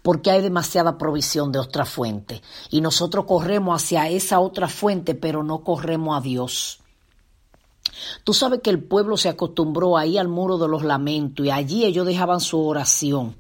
Porque 0.03 0.31
hay 0.31 0.43
demasiada 0.43 0.99
provisión 0.99 1.53
de 1.53 1.59
otra 1.59 1.85
fuente. 1.85 2.43
Y 2.71 2.81
nosotros 2.81 3.25
corremos 3.25 3.83
hacia 3.83 4.09
esa 4.09 4.41
otra 4.41 4.69
fuente, 4.69 5.15
pero 5.15 5.43
no 5.43 5.63
corremos 5.65 6.17
a 6.17 6.21
Dios. 6.21 6.68
Tú 8.25 8.35
sabes 8.35 8.61
que 8.63 8.71
el 8.71 8.83
pueblo 8.83 9.17
se 9.17 9.29
acostumbró 9.29 9.97
ahí 9.97 10.19
al 10.19 10.29
muro 10.29 10.59
de 10.59 10.69
los 10.69 10.83
lamentos 10.83 11.45
y 11.45 11.51
allí 11.51 11.85
ellos 11.85 12.07
dejaban 12.07 12.41
su 12.41 12.61
oración. 12.61 13.37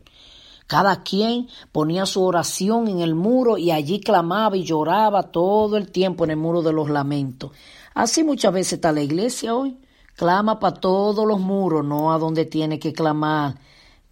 Cada 0.66 1.02
quien 1.02 1.48
ponía 1.72 2.04
su 2.04 2.22
oración 2.22 2.88
en 2.88 3.00
el 3.00 3.14
muro 3.14 3.56
y 3.56 3.70
allí 3.70 4.00
clamaba 4.00 4.56
y 4.56 4.64
lloraba 4.64 5.24
todo 5.24 5.78
el 5.78 5.90
tiempo 5.90 6.24
en 6.24 6.32
el 6.32 6.36
muro 6.36 6.60
de 6.60 6.74
los 6.74 6.90
lamentos. 6.90 7.52
Así 7.94 8.22
muchas 8.22 8.52
veces 8.52 8.74
está 8.74 8.92
la 8.92 9.00
iglesia 9.00 9.54
hoy. 9.54 9.78
Clama 10.14 10.60
para 10.60 10.74
todos 10.74 11.26
los 11.26 11.40
muros, 11.40 11.84
no 11.84 12.12
a 12.12 12.18
donde 12.18 12.44
tiene 12.44 12.78
que 12.78 12.92
clamar. 12.92 13.54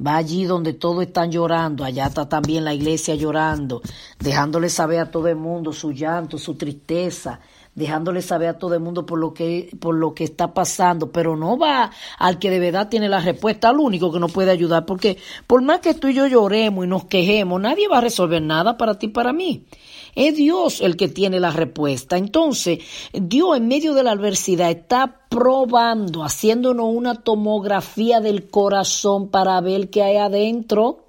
Va 0.04 0.16
allí 0.16 0.44
donde 0.44 0.72
todos 0.72 1.02
están 1.02 1.30
llorando, 1.30 1.84
allá 1.84 2.06
está 2.06 2.28
también 2.28 2.64
la 2.64 2.72
iglesia 2.74 3.14
llorando, 3.14 3.82
dejándole 4.18 4.68
saber 4.68 5.00
a 5.00 5.10
todo 5.10 5.28
el 5.28 5.36
mundo 5.36 5.72
su 5.72 5.92
llanto, 5.92 6.38
su 6.38 6.54
tristeza, 6.54 7.40
dejándole 7.76 8.22
saber 8.22 8.48
a 8.48 8.58
todo 8.58 8.74
el 8.74 8.80
mundo 8.80 9.06
por 9.06 9.20
lo 9.20 9.32
que 9.32 9.70
por 9.78 9.94
lo 9.94 10.14
que 10.14 10.24
está 10.24 10.52
pasando, 10.52 11.12
pero 11.12 11.36
no 11.36 11.56
va 11.56 11.92
al 12.18 12.38
que 12.40 12.50
de 12.50 12.58
verdad 12.58 12.88
tiene 12.88 13.08
la 13.08 13.20
respuesta, 13.20 13.68
al 13.68 13.78
único 13.78 14.10
que 14.10 14.18
nos 14.18 14.32
puede 14.32 14.50
ayudar, 14.50 14.86
porque 14.86 15.18
por 15.46 15.62
más 15.62 15.80
que 15.80 15.94
tú 15.94 16.08
y 16.08 16.14
yo 16.14 16.26
lloremos 16.26 16.84
y 16.84 16.88
nos 16.88 17.04
quejemos, 17.04 17.60
nadie 17.60 17.86
va 17.86 17.98
a 17.98 18.00
resolver 18.00 18.42
nada 18.42 18.76
para 18.76 18.98
ti 18.98 19.08
para 19.08 19.32
mí. 19.32 19.66
Es 20.14 20.34
Dios 20.34 20.80
el 20.80 20.96
que 20.96 21.08
tiene 21.08 21.38
la 21.38 21.50
respuesta. 21.50 22.16
Entonces, 22.16 22.78
Dios 23.12 23.54
en 23.58 23.68
medio 23.68 23.92
de 23.92 24.02
la 24.02 24.12
adversidad 24.12 24.70
está 24.70 25.20
probando, 25.28 26.24
haciéndonos 26.24 26.86
una 26.88 27.16
tomografía 27.16 28.20
del 28.20 28.48
corazón 28.48 29.28
para 29.28 29.60
ver 29.60 29.90
qué 29.90 30.02
hay 30.02 30.16
adentro 30.16 31.05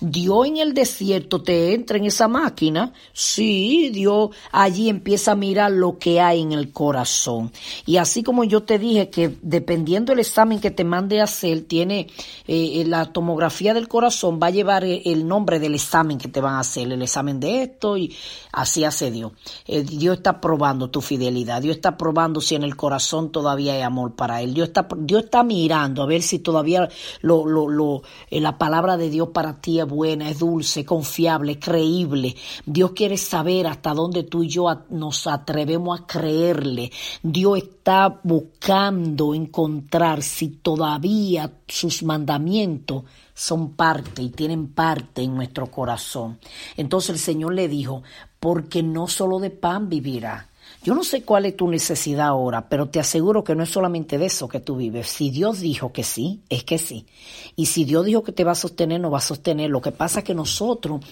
Dios 0.00 0.46
en 0.46 0.56
el 0.56 0.74
desierto 0.74 1.42
te 1.42 1.74
entra 1.74 1.98
en 1.98 2.06
esa 2.06 2.28
máquina. 2.28 2.92
Sí, 3.12 3.90
Dios 3.92 4.30
allí 4.50 4.88
empieza 4.88 5.32
a 5.32 5.36
mirar 5.36 5.72
lo 5.72 5.98
que 5.98 6.20
hay 6.20 6.40
en 6.40 6.52
el 6.52 6.72
corazón. 6.72 7.52
Y 7.86 7.98
así 7.98 8.22
como 8.22 8.44
yo 8.44 8.62
te 8.62 8.78
dije 8.78 9.10
que 9.10 9.36
dependiendo 9.42 10.12
del 10.12 10.20
examen 10.20 10.60
que 10.60 10.70
te 10.70 10.84
mande 10.84 11.20
a 11.20 11.24
hacer, 11.24 11.62
tiene 11.62 12.08
eh, 12.46 12.84
la 12.86 13.12
tomografía 13.12 13.74
del 13.74 13.88
corazón, 13.88 14.40
va 14.42 14.48
a 14.48 14.50
llevar 14.50 14.84
el 14.84 15.26
nombre 15.28 15.58
del 15.58 15.74
examen 15.74 16.18
que 16.18 16.28
te 16.28 16.40
van 16.40 16.54
a 16.54 16.60
hacer, 16.60 16.90
el 16.90 17.02
examen 17.02 17.40
de 17.40 17.62
esto 17.62 17.96
y 17.96 18.14
así 18.52 18.84
hace 18.84 19.10
Dios. 19.10 19.32
Eh, 19.66 19.82
Dios 19.82 20.16
está 20.16 20.40
probando 20.40 20.90
tu 20.90 21.00
fidelidad. 21.00 21.62
Dios 21.62 21.76
está 21.76 21.96
probando 21.96 22.40
si 22.40 22.54
en 22.54 22.62
el 22.62 22.76
corazón 22.76 23.30
todavía 23.30 23.74
hay 23.74 23.82
amor 23.82 24.14
para 24.14 24.40
Él. 24.42 24.54
Dios 24.54 24.68
está, 24.68 24.88
Dios 24.96 25.24
está 25.24 25.42
mirando 25.42 26.02
a 26.02 26.06
ver 26.06 26.22
si 26.22 26.38
todavía 26.38 26.88
lo, 27.20 27.46
lo, 27.46 27.68
lo, 27.68 28.02
eh, 28.30 28.40
la 28.40 28.58
palabra 28.58 28.96
de 28.96 29.10
Dios 29.10 29.28
para 29.28 29.60
ti 29.60 29.80
es 29.80 29.86
buena, 29.90 30.30
es 30.30 30.38
dulce, 30.38 30.84
confiable, 30.84 31.58
creíble. 31.58 32.34
Dios 32.64 32.92
quiere 32.92 33.18
saber 33.18 33.66
hasta 33.66 33.92
dónde 33.92 34.22
tú 34.22 34.44
y 34.44 34.48
yo 34.48 34.72
nos 34.88 35.26
atrevemos 35.26 36.00
a 36.00 36.06
creerle. 36.06 36.90
Dios 37.22 37.58
está 37.58 38.20
buscando 38.22 39.34
encontrar 39.34 40.22
si 40.22 40.48
todavía 40.48 41.52
sus 41.66 42.02
mandamientos 42.02 43.04
son 43.34 43.72
parte 43.72 44.22
y 44.22 44.30
tienen 44.30 44.68
parte 44.68 45.22
en 45.22 45.34
nuestro 45.34 45.70
corazón. 45.70 46.38
Entonces 46.76 47.10
el 47.10 47.18
Señor 47.18 47.54
le 47.54 47.68
dijo, 47.68 48.02
porque 48.38 48.82
no 48.82 49.08
solo 49.08 49.38
de 49.38 49.50
pan 49.50 49.88
vivirá, 49.88 50.49
yo 50.82 50.94
no 50.94 51.04
sé 51.04 51.22
cuál 51.22 51.44
es 51.44 51.56
tu 51.56 51.68
necesidad 51.68 52.28
ahora, 52.28 52.68
pero 52.68 52.88
te 52.88 53.00
aseguro 53.00 53.44
que 53.44 53.54
no 53.54 53.62
es 53.62 53.68
solamente 53.68 54.16
de 54.16 54.26
eso 54.26 54.48
que 54.48 54.60
tú 54.60 54.76
vives. 54.76 55.08
Si 55.08 55.30
Dios 55.30 55.60
dijo 55.60 55.92
que 55.92 56.02
sí, 56.02 56.40
es 56.48 56.64
que 56.64 56.78
sí. 56.78 57.06
Y 57.54 57.66
si 57.66 57.84
Dios 57.84 58.06
dijo 58.06 58.22
que 58.22 58.32
te 58.32 58.44
va 58.44 58.52
a 58.52 58.54
sostener, 58.54 58.98
no 58.98 59.10
va 59.10 59.18
a 59.18 59.22
sostener. 59.22 59.68
Lo 59.68 59.82
que 59.82 59.92
pasa 59.92 60.20
es 60.20 60.24
que 60.24 60.34
nosotros 60.34 61.04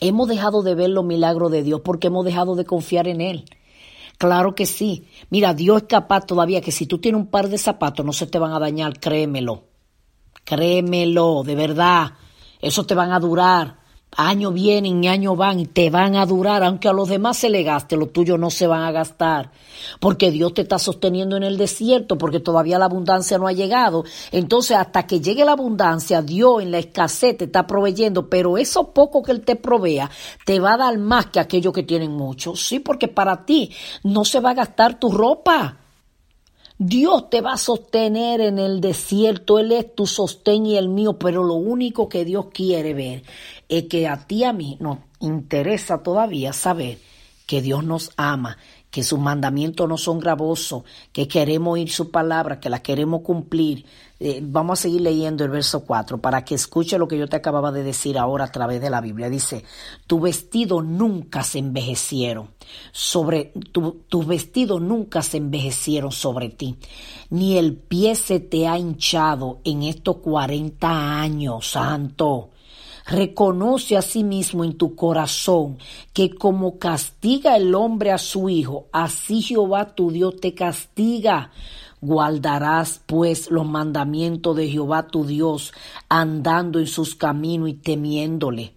hemos 0.00 0.28
dejado 0.28 0.62
de 0.62 0.74
ver 0.74 0.88
los 0.88 1.04
milagros 1.04 1.50
de 1.52 1.62
Dios 1.62 1.82
porque 1.84 2.06
hemos 2.06 2.24
dejado 2.24 2.54
de 2.54 2.64
confiar 2.64 3.06
en 3.06 3.20
Él. 3.20 3.44
Claro 4.16 4.54
que 4.54 4.64
sí. 4.64 5.06
Mira, 5.28 5.52
Dios 5.52 5.82
es 5.82 5.88
capaz 5.88 6.24
todavía 6.24 6.62
que 6.62 6.72
si 6.72 6.86
tú 6.86 6.98
tienes 6.98 7.20
un 7.20 7.26
par 7.26 7.50
de 7.50 7.58
zapatos 7.58 8.04
no 8.06 8.14
se 8.14 8.26
te 8.26 8.38
van 8.38 8.52
a 8.52 8.58
dañar, 8.58 8.98
créemelo. 8.98 9.64
Créemelo, 10.44 11.42
de 11.44 11.54
verdad. 11.54 12.12
Eso 12.62 12.86
te 12.86 12.94
van 12.94 13.12
a 13.12 13.20
durar 13.20 13.79
Años 14.16 14.52
vienen 14.52 15.04
y 15.04 15.08
años 15.08 15.36
van 15.36 15.60
y 15.60 15.66
te 15.66 15.88
van 15.88 16.16
a 16.16 16.26
durar, 16.26 16.64
aunque 16.64 16.88
a 16.88 16.92
los 16.92 17.08
demás 17.08 17.36
se 17.36 17.48
le 17.48 17.62
gaste, 17.62 17.96
los 17.96 18.12
tuyos 18.12 18.40
no 18.40 18.50
se 18.50 18.66
van 18.66 18.82
a 18.82 18.90
gastar, 18.90 19.52
porque 20.00 20.32
Dios 20.32 20.52
te 20.52 20.62
está 20.62 20.80
sosteniendo 20.80 21.36
en 21.36 21.44
el 21.44 21.56
desierto, 21.56 22.18
porque 22.18 22.40
todavía 22.40 22.78
la 22.78 22.86
abundancia 22.86 23.38
no 23.38 23.46
ha 23.46 23.52
llegado. 23.52 24.04
Entonces, 24.32 24.76
hasta 24.76 25.06
que 25.06 25.20
llegue 25.20 25.44
la 25.44 25.52
abundancia, 25.52 26.22
Dios 26.22 26.60
en 26.60 26.72
la 26.72 26.78
escasez 26.78 27.38
te 27.38 27.44
está 27.44 27.68
proveyendo, 27.68 28.28
pero 28.28 28.58
eso 28.58 28.92
poco 28.92 29.22
que 29.22 29.30
Él 29.30 29.42
te 29.42 29.54
provea 29.54 30.10
te 30.44 30.58
va 30.58 30.74
a 30.74 30.78
dar 30.78 30.98
más 30.98 31.26
que 31.26 31.38
aquellos 31.38 31.72
que 31.72 31.84
tienen 31.84 32.10
mucho. 32.10 32.56
Sí, 32.56 32.80
porque 32.80 33.06
para 33.06 33.46
ti 33.46 33.70
no 34.02 34.24
se 34.24 34.40
va 34.40 34.50
a 34.50 34.54
gastar 34.54 34.98
tu 34.98 35.12
ropa. 35.12 35.76
Dios 36.82 37.28
te 37.28 37.42
va 37.42 37.52
a 37.52 37.58
sostener 37.58 38.40
en 38.40 38.58
el 38.58 38.80
desierto, 38.80 39.58
Él 39.58 39.70
es 39.70 39.94
tu 39.94 40.06
sostén 40.06 40.64
y 40.64 40.78
el 40.78 40.88
mío, 40.88 41.18
pero 41.18 41.44
lo 41.44 41.54
único 41.54 42.08
que 42.08 42.24
Dios 42.24 42.46
quiere 42.52 42.94
ver 42.94 43.22
es 43.70 43.84
que 43.84 44.08
a 44.08 44.26
ti 44.26 44.44
a 44.44 44.52
mí 44.52 44.76
nos 44.80 44.98
interesa 45.20 46.02
todavía 46.02 46.52
saber 46.52 46.98
que 47.46 47.62
Dios 47.62 47.84
nos 47.84 48.10
ama, 48.16 48.58
que 48.90 49.04
sus 49.04 49.18
mandamientos 49.18 49.88
no 49.88 49.96
son 49.96 50.18
gravosos, 50.18 50.82
que 51.12 51.28
queremos 51.28 51.74
oír 51.74 51.90
su 51.90 52.10
palabra, 52.10 52.58
que 52.58 52.68
la 52.68 52.82
queremos 52.82 53.22
cumplir. 53.22 53.86
Eh, 54.18 54.40
vamos 54.42 54.78
a 54.78 54.82
seguir 54.82 55.00
leyendo 55.02 55.44
el 55.44 55.50
verso 55.50 55.84
4 55.84 56.18
para 56.18 56.44
que 56.44 56.56
escuche 56.56 56.98
lo 56.98 57.06
que 57.06 57.16
yo 57.16 57.28
te 57.28 57.36
acababa 57.36 57.70
de 57.70 57.84
decir 57.84 58.18
ahora 58.18 58.46
a 58.46 58.52
través 58.52 58.80
de 58.80 58.90
la 58.90 59.00
Biblia. 59.00 59.30
Dice, 59.30 59.64
tu 60.08 60.20
vestido 60.20 60.82
nunca 60.82 61.44
se 61.44 61.60
envejecieron 61.60 62.50
sobre, 62.90 63.52
tu, 63.72 64.02
tus 64.08 64.26
vestidos 64.26 64.80
nunca 64.80 65.22
se 65.22 65.36
envejecieron 65.36 66.10
sobre 66.10 66.50
ti, 66.50 66.76
ni 67.30 67.56
el 67.56 67.76
pie 67.76 68.16
se 68.16 68.40
te 68.40 68.66
ha 68.66 68.78
hinchado 68.78 69.60
en 69.62 69.84
estos 69.84 70.16
40 70.16 71.20
años, 71.20 71.70
santo. 71.70 72.50
Reconoce 73.10 73.96
a 73.96 74.02
sí 74.02 74.22
mismo 74.22 74.62
en 74.62 74.78
tu 74.78 74.94
corazón 74.94 75.78
que 76.12 76.30
como 76.30 76.78
castiga 76.78 77.56
el 77.56 77.74
hombre 77.74 78.12
a 78.12 78.18
su 78.18 78.48
hijo, 78.48 78.86
así 78.92 79.42
Jehová 79.42 79.96
tu 79.96 80.12
Dios 80.12 80.36
te 80.40 80.54
castiga. 80.54 81.50
Guardarás 82.00 83.02
pues 83.06 83.50
los 83.50 83.66
mandamientos 83.66 84.54
de 84.54 84.68
Jehová 84.68 85.08
tu 85.08 85.26
Dios, 85.26 85.72
andando 86.08 86.78
en 86.78 86.86
sus 86.86 87.16
caminos 87.16 87.70
y 87.70 87.74
temiéndole. 87.74 88.74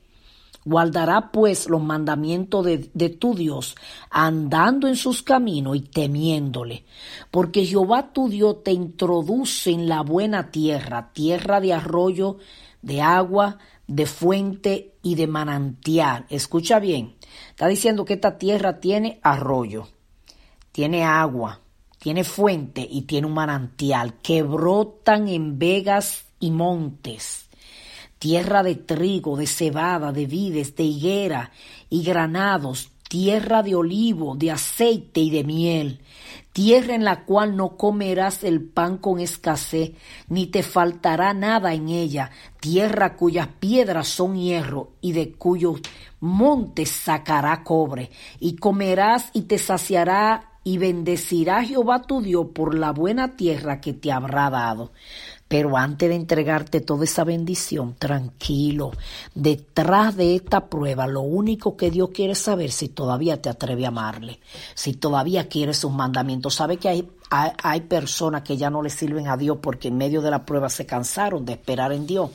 Guardará 0.66 1.32
pues 1.32 1.70
los 1.70 1.84
mandamientos 1.84 2.66
de, 2.66 2.90
de, 2.92 3.10
tu 3.10 3.36
Dios, 3.36 3.76
andando 4.10 4.88
en 4.88 4.96
sus 4.96 5.22
caminos 5.22 5.76
y 5.76 5.82
temiéndole. 5.82 6.86
Porque 7.30 7.68
Jehová 7.68 8.12
tu 8.12 8.30
Dios 8.30 8.64
te 8.64 8.72
introduce 8.72 9.70
en 9.70 9.88
la 9.88 10.02
buena 10.02 10.50
tierra, 10.50 11.12
tierra 11.14 11.62
de 11.62 11.74
arroyo, 11.74 12.38
de 12.82 13.02
agua, 13.02 13.58
de 13.88 14.06
fuente 14.06 14.96
y 15.02 15.16
de 15.16 15.28
manantial. 15.28 16.26
Escucha 16.30 16.80
bien, 16.80 17.16
está 17.50 17.68
diciendo 17.68 18.06
que 18.06 18.14
esta 18.14 18.38
tierra 18.38 18.80
tiene 18.80 19.20
arroyo, 19.24 19.88
tiene 20.72 21.04
agua, 21.04 21.62
tiene 22.00 22.24
fuente 22.24 22.86
y 22.90 23.04
tiene 23.04 23.28
un 23.28 23.34
manantial 23.34 24.16
que 24.22 24.44
brotan 24.44 25.28
en 25.28 25.58
vegas 25.58 26.26
y 26.40 26.52
montes. 26.52 27.48
Tierra 28.20 28.64
de 28.64 28.76
trigo, 28.76 29.38
de 29.38 29.48
cebada, 29.48 30.12
de 30.12 30.26
vides, 30.26 30.76
de 30.76 30.84
higuera 30.84 31.52
y 31.90 32.04
granados, 32.04 32.92
tierra 33.10 33.64
de 33.64 33.76
olivo, 33.76 34.36
de 34.36 34.52
aceite 34.52 35.20
y 35.20 35.30
de 35.30 35.44
miel, 35.44 36.02
tierra 36.54 36.94
en 36.96 37.04
la 37.04 37.26
cual 37.26 37.58
no 37.58 37.78
comerás 37.78 38.44
el 38.44 38.62
pan 38.62 38.98
con 38.98 39.20
escasez, 39.20 39.92
ni 40.30 40.48
te 40.48 40.64
faltará 40.64 41.34
nada 41.34 41.74
en 41.74 41.90
ella, 41.90 42.32
tierra 42.60 43.16
cuyas 43.16 43.48
piedras 43.60 44.08
son 44.08 44.36
hierro 44.36 44.92
y 45.02 45.12
de 45.12 45.34
cuyos 45.34 45.82
montes 46.20 46.90
sacará 46.90 47.64
cobre, 47.64 48.12
y 48.40 48.56
comerás 48.56 49.30
y 49.34 49.42
te 49.42 49.58
saciará 49.58 50.52
y 50.64 50.78
bendecirá 50.78 51.64
Jehová 51.64 52.04
tu 52.04 52.22
Dios 52.22 52.48
por 52.54 52.76
la 52.76 52.92
buena 52.92 53.36
tierra 53.36 53.82
que 53.82 53.94
te 53.94 54.12
habrá 54.12 54.50
dado. 54.50 54.92
Pero 55.54 55.78
antes 55.78 56.10
de 56.10 56.16
entregarte 56.16 56.82
toda 56.82 57.04
esa 57.04 57.24
bendición, 57.24 57.94
tranquilo, 57.94 58.92
detrás 59.36 60.16
de 60.16 60.34
esta 60.36 60.68
prueba, 60.68 61.06
lo 61.06 61.22
único 61.22 61.78
que 61.78 61.92
Dios 61.92 62.10
quiere 62.12 62.34
saber 62.34 62.72
si 62.72 62.90
todavía 62.90 63.40
te 63.40 63.50
atreve 63.50 63.86
a 63.86 63.90
amarle, 63.90 64.40
si 64.74 64.96
todavía 64.96 65.48
quieres 65.50 65.78
sus 65.78 65.92
mandamientos. 65.92 66.56
Sabe 66.56 66.78
que 66.78 66.90
hay 66.90 67.08
hay, 67.30 67.82
personas 67.82 68.44
que 68.44 68.58
ya 68.58 68.70
no 68.70 68.82
le 68.82 68.90
sirven 68.90 69.28
a 69.28 69.38
Dios 69.38 69.58
porque 69.62 69.88
en 69.88 69.98
medio 69.98 70.22
de 70.22 70.30
la 70.30 70.46
prueba 70.46 70.70
se 70.70 70.86
cansaron 70.86 71.46
de 71.46 71.54
esperar 71.54 71.92
en 71.92 72.06
Dios, 72.06 72.30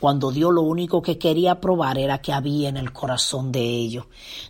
cuando 0.00 0.30
Dios 0.30 0.52
lo 0.52 0.62
único 0.62 1.02
que 1.02 1.18
quería 1.18 1.60
probar 1.60 1.98
era 1.98 2.20
que 2.20 2.32
había 2.32 2.68
en 2.68 2.76
el 2.76 2.92
corazón 2.92 3.52
de 3.52 3.60
ellos. 3.60 4.06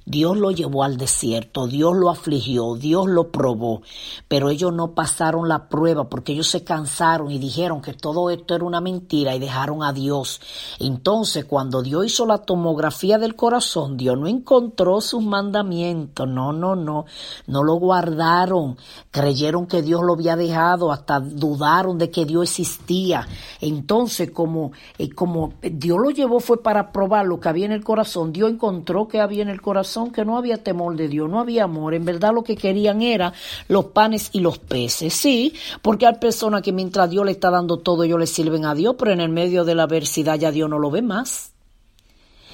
Dios 0.06 0.36
lo 0.36 0.50
llevó 0.50 0.84
al 0.84 0.96
desierto, 0.96 1.66
Dios 1.66 1.94
lo 1.96 2.10
afligió, 2.10 2.74
Dios 2.76 3.06
lo 3.06 3.30
probó, 3.30 3.82
pero 4.28 4.48
ellos 4.50 4.72
no 4.72 4.94
pasaron 4.94 5.48
la 5.48 5.68
prueba 5.68 6.08
porque 6.08 6.32
ellos 6.32 6.48
se 6.48 6.64
cansaron 6.64 7.30
y 7.30 7.38
dijeron 7.38 7.82
que 7.82 7.92
todo 7.92 8.30
esto 8.30 8.54
era 8.54 8.64
una 8.64 8.80
mentira 8.80 9.34
y 9.34 9.38
dejaron 9.38 9.82
a 9.82 9.92
Dios. 9.92 10.40
Entonces, 10.78 11.44
cuando 11.44 11.82
Dios 11.82 12.06
hizo 12.06 12.26
la 12.26 12.38
tomografía 12.38 13.18
del 13.18 13.36
corazón, 13.36 13.96
Dios 13.96 14.18
no 14.18 14.26
encontró 14.26 15.00
sus 15.00 15.22
mandamientos, 15.22 16.26
no, 16.26 16.52
no, 16.52 16.74
no, 16.74 17.04
no 17.46 17.62
lo 17.62 17.74
guardaron, 17.74 18.76
creyeron 19.10 19.66
que 19.66 19.79
Dios 19.82 20.02
lo 20.02 20.14
había 20.14 20.36
dejado, 20.36 20.92
hasta 20.92 21.20
dudaron 21.20 21.98
de 21.98 22.10
que 22.10 22.24
Dios 22.24 22.50
existía. 22.50 23.26
Entonces, 23.60 24.30
como, 24.30 24.72
eh, 24.98 25.10
como 25.10 25.54
Dios 25.62 25.98
lo 25.98 26.10
llevó 26.10 26.40
fue 26.40 26.62
para 26.62 26.92
probar 26.92 27.26
lo 27.26 27.40
que 27.40 27.48
había 27.48 27.66
en 27.66 27.72
el 27.72 27.84
corazón, 27.84 28.32
Dios 28.32 28.50
encontró 28.50 29.08
que 29.08 29.20
había 29.20 29.42
en 29.42 29.48
el 29.48 29.60
corazón 29.60 30.10
que 30.10 30.24
no 30.24 30.36
había 30.36 30.62
temor 30.62 30.96
de 30.96 31.08
Dios, 31.08 31.28
no 31.28 31.40
había 31.40 31.64
amor. 31.64 31.94
En 31.94 32.04
verdad 32.04 32.32
lo 32.34 32.42
que 32.42 32.56
querían 32.56 33.02
era 33.02 33.32
los 33.68 33.86
panes 33.86 34.30
y 34.32 34.40
los 34.40 34.58
peces. 34.58 35.14
Sí, 35.14 35.54
porque 35.82 36.06
hay 36.06 36.14
personas 36.14 36.62
que 36.62 36.72
mientras 36.72 37.10
Dios 37.10 37.24
le 37.24 37.32
está 37.32 37.50
dando 37.50 37.78
todo, 37.78 38.04
ellos 38.04 38.18
le 38.18 38.26
sirven 38.26 38.64
a 38.64 38.74
Dios, 38.74 38.96
pero 38.98 39.12
en 39.12 39.20
el 39.20 39.28
medio 39.28 39.64
de 39.64 39.74
la 39.74 39.84
adversidad 39.84 40.38
ya 40.38 40.50
Dios 40.50 40.68
no 40.68 40.78
lo 40.78 40.90
ve 40.90 41.02
más. 41.02 41.52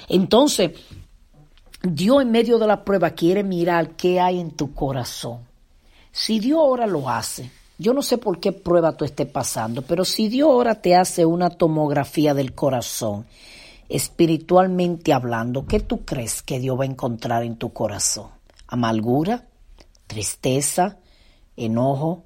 Entonces, 0.09 0.73
Dios 1.83 2.23
en 2.23 2.31
medio 2.31 2.59
de 2.59 2.67
la 2.67 2.85
prueba 2.85 3.11
quiere 3.11 3.43
mirar 3.43 3.91
qué 3.97 4.21
hay 4.21 4.41
en 4.41 4.51
tu 4.51 4.75
corazón. 4.75 5.46
Si 6.19 6.41
Dios 6.41 6.61
ahora 6.61 6.87
lo 6.87 7.11
hace, 7.11 7.51
yo 7.77 7.93
no 7.93 8.01
sé 8.01 8.17
por 8.17 8.41
qué 8.41 8.51
prueba 8.51 8.97
tú 8.97 9.05
estés 9.05 9.29
pasando, 9.29 9.83
pero 9.83 10.07
si 10.07 10.31
Dios 10.31 10.49
ahora 10.49 10.81
te 10.81 10.97
hace 10.97 11.27
una 11.27 11.51
tomografía 11.51 12.33
del 12.33 12.55
corazón, 12.55 13.27
espiritualmente 13.91 15.13
hablando, 15.13 15.67
¿qué 15.67 15.79
tú 15.79 16.07
crees 16.07 16.41
que 16.41 16.59
Dios 16.59 16.81
va 16.81 16.85
a 16.85 16.87
encontrar 16.87 17.43
en 17.43 17.57
tu 17.57 17.75
corazón? 17.75 18.29
¿Amargura? 18.67 19.45
¿Tristeza? 20.07 20.97
¿Enojo? 21.55 22.25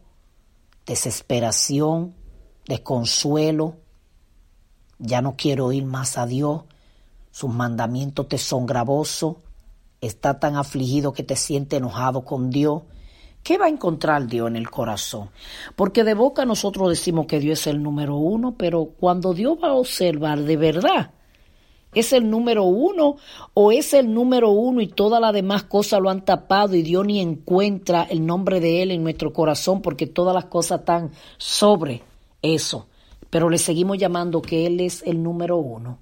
¿Desesperación? 0.86 2.14
¿Desconsuelo? 2.66 3.74
Ya 5.00 5.20
no 5.20 5.34
quiero 5.36 5.66
oír 5.66 5.84
más 5.84 6.16
a 6.16 6.26
Dios. 6.26 6.62
Sus 7.32 7.50
mandamientos 7.52 8.28
te 8.28 8.38
son 8.38 8.66
gravosos. 8.66 9.38
Está 10.00 10.38
tan 10.38 10.54
afligido 10.54 11.12
que 11.12 11.24
te 11.24 11.34
siente 11.34 11.78
enojado 11.78 12.24
con 12.24 12.50
Dios 12.50 12.82
¿Qué 13.42 13.56
va 13.56 13.66
a 13.66 13.70
encontrar 13.70 14.26
Dios 14.26 14.48
en 14.48 14.56
el 14.56 14.70
corazón? 14.70 15.30
Porque 15.74 16.04
de 16.04 16.14
boca 16.14 16.44
nosotros 16.44 16.90
decimos 16.90 17.26
que 17.26 17.40
Dios 17.40 17.60
es 17.60 17.66
el 17.68 17.82
número 17.82 18.16
uno, 18.16 18.54
pero 18.56 18.90
cuando 18.98 19.32
Dios 19.32 19.58
va 19.62 19.68
a 19.68 19.74
observar 19.74 20.40
de 20.40 20.56
verdad, 20.56 21.12
¿es 21.94 22.12
el 22.12 22.28
número 22.28 22.64
uno 22.64 23.16
o 23.54 23.72
es 23.72 23.94
el 23.94 24.12
número 24.12 24.50
uno 24.50 24.82
y 24.82 24.88
todas 24.88 25.20
las 25.20 25.32
demás 25.32 25.64
cosas 25.64 26.00
lo 26.00 26.10
han 26.10 26.24
tapado 26.24 26.76
y 26.76 26.82
Dios 26.82 27.06
ni 27.06 27.20
encuentra 27.20 28.02
el 28.02 28.26
nombre 28.26 28.60
de 28.60 28.82
Él 28.82 28.90
en 28.90 29.02
nuestro 29.02 29.32
corazón 29.32 29.80
porque 29.80 30.06
todas 30.06 30.34
las 30.34 30.44
cosas 30.44 30.80
están 30.80 31.10
sobre 31.38 32.02
eso? 32.42 32.88
Pero 33.30 33.48
le 33.48 33.58
seguimos 33.58 33.96
llamando 33.96 34.42
que 34.42 34.66
Él 34.66 34.80
es 34.80 35.02
el 35.04 35.22
número 35.22 35.56
uno. 35.56 35.98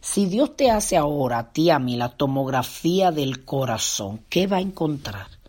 Si 0.00 0.26
Dios 0.26 0.56
te 0.56 0.70
hace 0.70 0.96
ahora 0.96 1.38
a 1.38 1.52
ti 1.52 1.70
a 1.70 1.78
mí 1.78 1.96
la 1.96 2.10
tomografía 2.10 3.12
del 3.12 3.44
corazón, 3.44 4.20
¿qué 4.28 4.46
va 4.46 4.58
a 4.58 4.60
encontrar? 4.60 5.41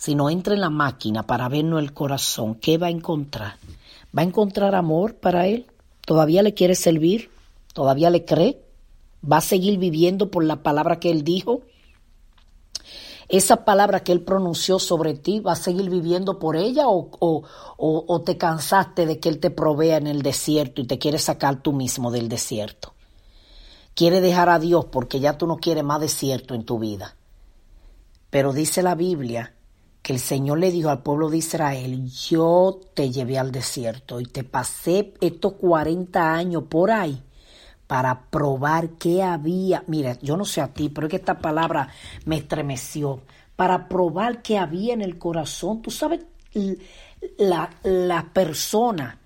Si 0.00 0.14
no 0.14 0.30
entra 0.30 0.54
en 0.54 0.62
la 0.62 0.70
máquina 0.70 1.24
para 1.24 1.50
vernos 1.50 1.78
el 1.78 1.92
corazón, 1.92 2.54
¿qué 2.54 2.78
va 2.78 2.86
a 2.86 2.90
encontrar? 2.90 3.56
¿Va 4.16 4.22
a 4.22 4.24
encontrar 4.24 4.74
amor 4.74 5.16
para 5.16 5.46
él? 5.46 5.66
¿Todavía 6.06 6.42
le 6.42 6.54
quiere 6.54 6.74
servir? 6.74 7.28
¿Todavía 7.74 8.08
le 8.08 8.24
cree? 8.24 8.64
¿Va 9.30 9.36
a 9.36 9.42
seguir 9.42 9.78
viviendo 9.78 10.30
por 10.30 10.42
la 10.42 10.62
palabra 10.62 10.98
que 11.00 11.10
él 11.10 11.22
dijo? 11.22 11.60
esa 13.28 13.64
palabra 13.64 14.00
que 14.00 14.10
Él 14.10 14.22
pronunció 14.22 14.80
sobre 14.80 15.14
ti, 15.14 15.38
¿va 15.38 15.52
a 15.52 15.56
seguir 15.56 15.88
viviendo 15.88 16.40
por 16.40 16.56
ella 16.56 16.88
o, 16.88 17.10
o, 17.20 17.44
o, 17.76 18.20
te 18.22 18.36
cansaste 18.36 19.06
de 19.06 19.20
que 19.20 19.28
Él 19.28 19.38
te 19.38 19.50
provea 19.50 19.98
en 19.98 20.08
el 20.08 20.22
desierto 20.22 20.80
y 20.80 20.86
te 20.88 20.98
quiere 20.98 21.18
sacar 21.20 21.62
tú 21.62 21.72
mismo 21.72 22.10
del 22.10 22.28
desierto? 22.28 22.92
Quiere 23.94 24.20
dejar 24.20 24.48
a 24.48 24.58
Dios 24.58 24.86
porque 24.86 25.20
ya 25.20 25.38
tú 25.38 25.46
no 25.46 25.58
quieres 25.58 25.84
más 25.84 26.00
desierto 26.00 26.56
en 26.56 26.64
tu 26.64 26.80
vida. 26.80 27.14
Pero 28.30 28.52
dice 28.52 28.82
la 28.82 28.96
Biblia 28.96 29.54
que 30.02 30.14
el 30.14 30.18
Señor 30.18 30.58
le 30.58 30.70
dijo 30.70 30.88
al 30.88 31.02
pueblo 31.02 31.28
de 31.28 31.38
Israel, 31.38 32.08
yo 32.10 32.80
te 32.94 33.10
llevé 33.10 33.38
al 33.38 33.52
desierto 33.52 34.20
y 34.20 34.26
te 34.26 34.44
pasé 34.44 35.14
estos 35.20 35.54
40 35.54 36.34
años 36.34 36.64
por 36.68 36.90
ahí 36.90 37.22
para 37.86 38.30
probar 38.30 38.90
qué 38.90 39.22
había. 39.22 39.82
Mira, 39.88 40.16
yo 40.22 40.36
no 40.36 40.44
sé 40.44 40.60
a 40.60 40.72
ti, 40.72 40.88
pero 40.88 41.06
es 41.06 41.10
que 41.10 41.16
esta 41.16 41.38
palabra 41.38 41.88
me 42.24 42.36
estremeció. 42.36 43.22
Para 43.56 43.88
probar 43.88 44.42
qué 44.42 44.58
había 44.58 44.94
en 44.94 45.02
el 45.02 45.18
corazón. 45.18 45.82
Tú 45.82 45.90
sabes, 45.90 46.20
la, 47.36 47.68
la 47.82 48.32
persona 48.32 49.19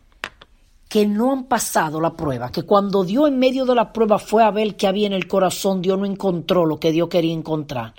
que 0.94 1.08
no 1.08 1.32
han 1.32 1.46
pasado 1.46 2.00
la 2.00 2.14
prueba, 2.14 2.52
que 2.52 2.62
cuando 2.62 3.02
Dios 3.02 3.26
en 3.26 3.36
medio 3.36 3.64
de 3.64 3.74
la 3.74 3.92
prueba 3.92 4.20
fue 4.20 4.44
a 4.44 4.52
ver 4.52 4.76
qué 4.76 4.86
había 4.86 5.08
en 5.08 5.12
el 5.12 5.26
corazón, 5.26 5.82
Dios 5.82 5.98
no 5.98 6.06
encontró 6.06 6.66
lo 6.66 6.78
que 6.78 6.92
Dios 6.92 7.08
quería 7.08 7.32
encontrar. 7.32 7.94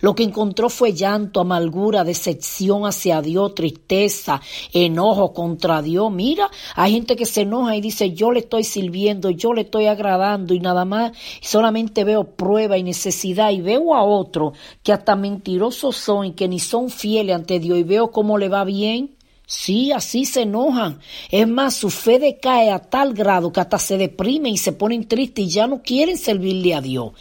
Lo 0.00 0.14
que 0.14 0.22
encontró 0.22 0.70
fue 0.70 0.94
llanto, 0.94 1.40
amargura, 1.40 2.04
decepción 2.04 2.86
hacia 2.86 3.20
Dios, 3.20 3.54
tristeza, 3.54 4.40
enojo 4.72 5.34
contra 5.34 5.82
Dios. 5.82 6.10
Mira, 6.10 6.50
hay 6.74 6.92
gente 6.92 7.16
que 7.16 7.26
se 7.26 7.42
enoja 7.42 7.76
y 7.76 7.82
dice, 7.82 8.14
yo 8.14 8.32
le 8.32 8.40
estoy 8.40 8.64
sirviendo, 8.64 9.28
yo 9.28 9.52
le 9.52 9.60
estoy 9.60 9.84
agradando 9.84 10.54
y 10.54 10.60
nada 10.60 10.86
más, 10.86 11.12
solamente 11.42 12.02
veo 12.04 12.34
prueba 12.34 12.78
y 12.78 12.82
necesidad 12.82 13.50
y 13.50 13.60
veo 13.60 13.94
a 13.94 14.02
otro 14.04 14.54
que 14.82 14.94
hasta 14.94 15.16
mentirosos 15.16 15.98
son 15.98 16.24
y 16.24 16.32
que 16.32 16.48
ni 16.48 16.60
son 16.60 16.88
fieles 16.88 17.36
ante 17.36 17.60
Dios 17.60 17.76
y 17.76 17.82
veo 17.82 18.10
cómo 18.10 18.38
le 18.38 18.48
va 18.48 18.64
bien 18.64 19.17
Sí, 19.50 19.92
así 19.92 20.26
se 20.26 20.42
enojan. 20.42 21.00
Es 21.30 21.48
más, 21.48 21.72
su 21.72 21.88
fe 21.88 22.18
decae 22.18 22.70
a 22.70 22.80
tal 22.80 23.14
grado 23.14 23.50
que 23.50 23.60
hasta 23.60 23.78
se 23.78 23.96
deprimen 23.96 24.52
y 24.52 24.58
se 24.58 24.72
ponen 24.72 25.08
tristes 25.08 25.46
y 25.46 25.48
ya 25.48 25.66
no 25.66 25.80
quieren 25.80 26.18
servirle 26.18 26.74
a 26.74 26.82
Dios. 26.82 27.12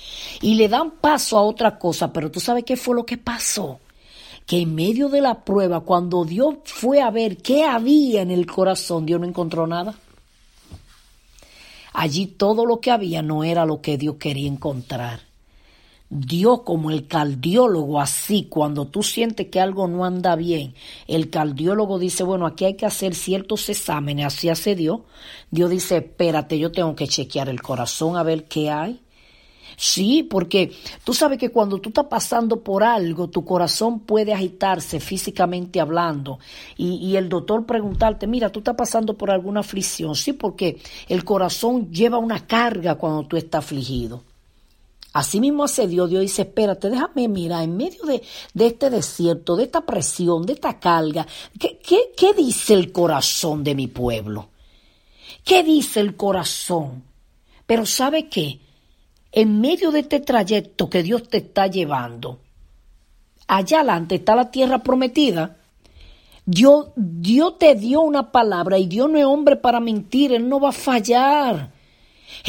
Y 0.42 0.56
le 0.56 0.68
dan 0.68 0.92
paso 0.92 1.38
a 1.38 1.42
otra 1.42 1.80
cosa. 1.80 2.12
Pero 2.12 2.30
tú 2.30 2.42
sabes 2.42 2.66
qué 2.66 2.76
fue 2.76 2.96
lo 2.96 3.06
que 3.06 3.18
pasó. 3.18 3.80
Que 4.46 4.60
en 4.60 4.76
medio 4.76 5.08
de 5.08 5.22
la 5.22 5.46
prueba, 5.46 5.80
cuando 5.80 6.26
Dios 6.26 6.56
fue 6.66 7.00
a 7.00 7.12
ver 7.12 7.38
qué 7.38 7.64
había 7.64 8.24
en 8.24 8.32
el 8.32 8.46
corazón, 8.46 9.06
Dios 9.06 9.22
no 9.22 9.26
encontró 9.26 9.66
nada. 9.66 9.96
Allí 11.94 12.28
todo 12.28 12.66
lo 12.66 12.82
que 12.82 12.92
había 12.92 13.22
no 13.22 13.46
era 13.46 13.66
lo 13.66 13.80
que 13.80 13.98
Dios 13.98 14.18
quería 14.20 14.50
encontrar. 14.50 15.27
Dios 16.10 16.62
como 16.62 16.90
el 16.90 17.08
cardiólogo 17.08 18.00
así, 18.00 18.48
cuando 18.50 18.88
tú 18.88 19.04
sientes 19.04 19.48
que 19.48 19.60
algo 19.60 19.88
no 19.88 20.06
anda 20.06 20.36
bien, 20.38 20.74
el 21.08 21.30
cardiólogo 21.30 22.00
dice, 22.00 22.24
bueno, 22.24 22.46
aquí 22.46 22.64
hay 22.64 22.76
que 22.76 22.86
hacer 22.86 23.14
ciertos 23.14 23.68
exámenes, 23.68 24.26
así 24.28 24.48
hace 24.48 24.76
Dios. 24.76 25.02
Dios 25.52 25.70
dice, 25.70 25.98
espérate, 25.98 26.58
yo 26.60 26.72
tengo 26.72 26.96
que 26.96 27.08
chequear 27.08 27.50
el 27.50 27.62
corazón 27.62 28.16
a 28.16 28.24
ver 28.24 28.46
qué 28.46 28.70
hay. 28.70 29.02
Sí, 29.76 30.24
porque 30.24 30.72
tú 31.04 31.14
sabes 31.14 31.38
que 31.38 31.52
cuando 31.52 31.78
tú 31.80 31.90
estás 31.90 32.06
pasando 32.06 32.64
por 32.64 32.84
algo, 32.84 33.30
tu 33.30 33.46
corazón 33.46 34.00
puede 34.00 34.34
agitarse 34.34 35.00
físicamente 35.00 35.80
hablando 35.80 36.40
y, 36.78 36.96
y, 36.96 37.16
el 37.16 37.30
doctor 37.30 37.64
preguntarte, 37.66 38.26
mira, 38.26 38.50
tú 38.52 38.60
estás 38.60 38.76
pasando 38.76 39.16
por 39.16 39.30
alguna 39.30 39.60
aflicción. 39.60 40.16
Sí, 40.16 40.34
porque 40.34 40.80
el 41.08 41.24
corazón 41.24 41.92
lleva 41.92 42.18
una 42.18 42.48
carga 42.48 42.96
cuando 42.96 43.28
tú 43.28 43.38
estás 43.38 43.66
afligido. 43.66 44.24
Así 45.18 45.40
mismo 45.40 45.64
hace 45.64 45.88
Dios, 45.88 46.12
Dios 46.12 46.22
dice, 46.22 46.44
espérate, 46.44 46.92
déjame 46.92 47.28
mirar 47.28 47.64
en 47.64 47.76
medio 47.76 48.04
de, 48.04 48.22
este 48.54 48.92
desierto, 48.92 49.56
de 49.56 49.64
esta 49.64 49.82
presión, 49.82 50.46
de 50.46 50.54
esta 50.54 50.80
carga, 50.80 51.26
¿qué, 51.60 51.80
qué, 51.80 52.12
qué 52.16 52.36
dice 52.36 52.76
el 52.76 52.92
corazón 52.92 53.64
de 53.64 53.74
mi 53.74 53.88
pueblo? 53.88 54.50
¿Qué 55.44 55.64
dice 55.64 56.02
el 56.02 56.16
corazón? 56.16 57.04
Pero 57.66 57.88
¿sabe 57.88 58.30
qué? 58.30 58.60
En 59.32 59.60
medio 59.60 59.90
de 59.90 60.02
este 60.02 60.20
trayecto 60.20 60.88
que 60.88 61.02
Dios 61.02 61.28
te 61.28 61.38
está 61.38 61.66
llevando, 61.66 62.40
allá 63.48 63.80
adelante 63.80 64.16
está 64.16 64.36
la 64.36 64.52
tierra 64.52 64.84
prometida. 64.84 65.58
Dios, 66.46 66.90
Dios 66.96 67.58
te 67.58 67.74
dio 67.74 68.02
una 68.02 68.32
palabra 68.32 68.78
y 68.78 68.86
Dios 68.86 69.10
no 69.10 69.18
es 69.18 69.26
hombre 69.26 69.56
para 69.56 69.80
mentir, 69.80 70.32
Él 70.32 70.48
no 70.48 70.60
va 70.60 70.70
a 70.70 70.74
fallar. 70.74 71.72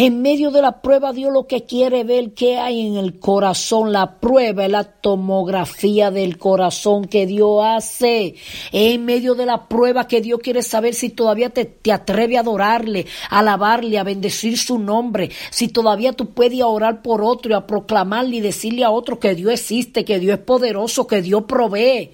En 0.01 0.23
medio 0.23 0.53
de 0.53 0.63
la 0.63 0.81
prueba, 0.81 1.13
Dios 1.13 1.33
lo 1.33 1.49
que 1.49 1.65
quiere 1.65 2.05
ver 2.05 2.33
qué 2.33 2.57
hay 2.57 2.87
en 2.87 2.97
el 2.99 3.19
corazón. 3.19 3.93
La 3.93 4.21
prueba 4.21 4.65
es 4.65 4.71
la 4.71 4.85
tomografía 4.85 6.13
del 6.13 6.39
corazón 6.39 7.07
que 7.07 7.27
Dios 7.27 7.65
hace. 7.65 8.37
En 8.71 9.05
medio 9.05 9.35
de 9.35 9.45
la 9.45 9.67
prueba 9.67 10.07
que 10.07 10.21
Dios 10.21 10.39
quiere 10.41 10.63
saber 10.63 10.95
si 10.95 11.11
todavía 11.11 11.51
te, 11.51 11.65
te 11.65 11.91
atreve 11.91 12.37
a 12.37 12.43
adorarle, 12.43 13.07
a 13.29 13.41
alabarle, 13.41 13.99
a 13.99 14.05
bendecir 14.05 14.57
su 14.57 14.79
nombre. 14.79 15.33
Si 15.51 15.67
todavía 15.67 16.13
tú 16.13 16.27
puedes 16.27 16.63
orar 16.63 17.03
por 17.03 17.21
otro 17.21 17.51
y 17.51 17.55
a 17.55 17.67
proclamarle 17.67 18.37
y 18.37 18.41
decirle 18.41 18.85
a 18.85 18.91
otro 18.91 19.19
que 19.19 19.35
Dios 19.35 19.53
existe, 19.53 20.05
que 20.05 20.21
Dios 20.21 20.39
es 20.39 20.45
poderoso, 20.45 21.09
que 21.09 21.23
Dios 21.23 21.43
provee. 21.49 22.13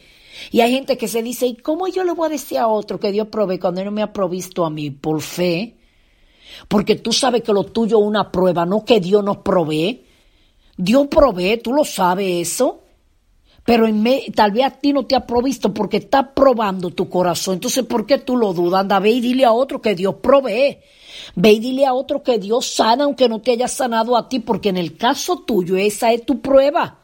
Y 0.50 0.62
hay 0.62 0.72
gente 0.72 0.96
que 0.96 1.06
se 1.06 1.22
dice, 1.22 1.48
¿y 1.48 1.56
cómo 1.56 1.86
yo 1.88 2.02
le 2.04 2.12
voy 2.12 2.28
a 2.28 2.30
decir 2.30 2.56
a 2.56 2.66
otro 2.66 2.98
que 2.98 3.12
Dios 3.12 3.28
provee 3.28 3.58
cuando 3.58 3.82
Él 3.82 3.84
no 3.84 3.92
me 3.92 4.00
ha 4.00 4.10
provisto 4.10 4.64
a 4.64 4.70
mí? 4.70 4.90
Por 4.90 5.20
fe. 5.20 5.83
Porque 6.68 6.96
tú 6.96 7.12
sabes 7.12 7.42
que 7.42 7.52
lo 7.52 7.64
tuyo 7.64 7.98
es 7.98 8.04
una 8.04 8.30
prueba, 8.30 8.64
no 8.66 8.84
que 8.84 9.00
Dios 9.00 9.22
nos 9.24 9.38
provee. 9.38 10.04
Dios 10.76 11.06
provee, 11.08 11.58
tú 11.58 11.72
lo 11.72 11.84
sabes 11.84 12.48
eso. 12.48 12.80
Pero 13.64 13.86
en 13.86 14.04
tal 14.34 14.52
vez 14.52 14.66
a 14.66 14.70
ti 14.70 14.92
no 14.92 15.06
te 15.06 15.16
ha 15.16 15.26
provisto 15.26 15.72
porque 15.72 15.96
está 15.96 16.34
probando 16.34 16.90
tu 16.90 17.08
corazón. 17.08 17.54
Entonces, 17.54 17.84
¿por 17.84 18.04
qué 18.04 18.18
tú 18.18 18.36
lo 18.36 18.52
dudas? 18.52 18.82
Anda, 18.82 19.00
ve 19.00 19.10
y 19.10 19.20
dile 19.20 19.46
a 19.46 19.52
otro 19.52 19.80
que 19.80 19.94
Dios 19.94 20.16
provee. 20.16 20.78
Ve 21.34 21.52
y 21.52 21.60
dile 21.60 21.86
a 21.86 21.94
otro 21.94 22.22
que 22.22 22.38
Dios 22.38 22.66
sana 22.66 23.04
aunque 23.04 23.28
no 23.28 23.40
te 23.40 23.52
haya 23.52 23.68
sanado 23.68 24.16
a 24.16 24.28
ti, 24.28 24.40
porque 24.40 24.68
en 24.68 24.76
el 24.76 24.98
caso 24.98 25.38
tuyo 25.38 25.78
esa 25.78 26.12
es 26.12 26.26
tu 26.26 26.40
prueba. 26.40 26.98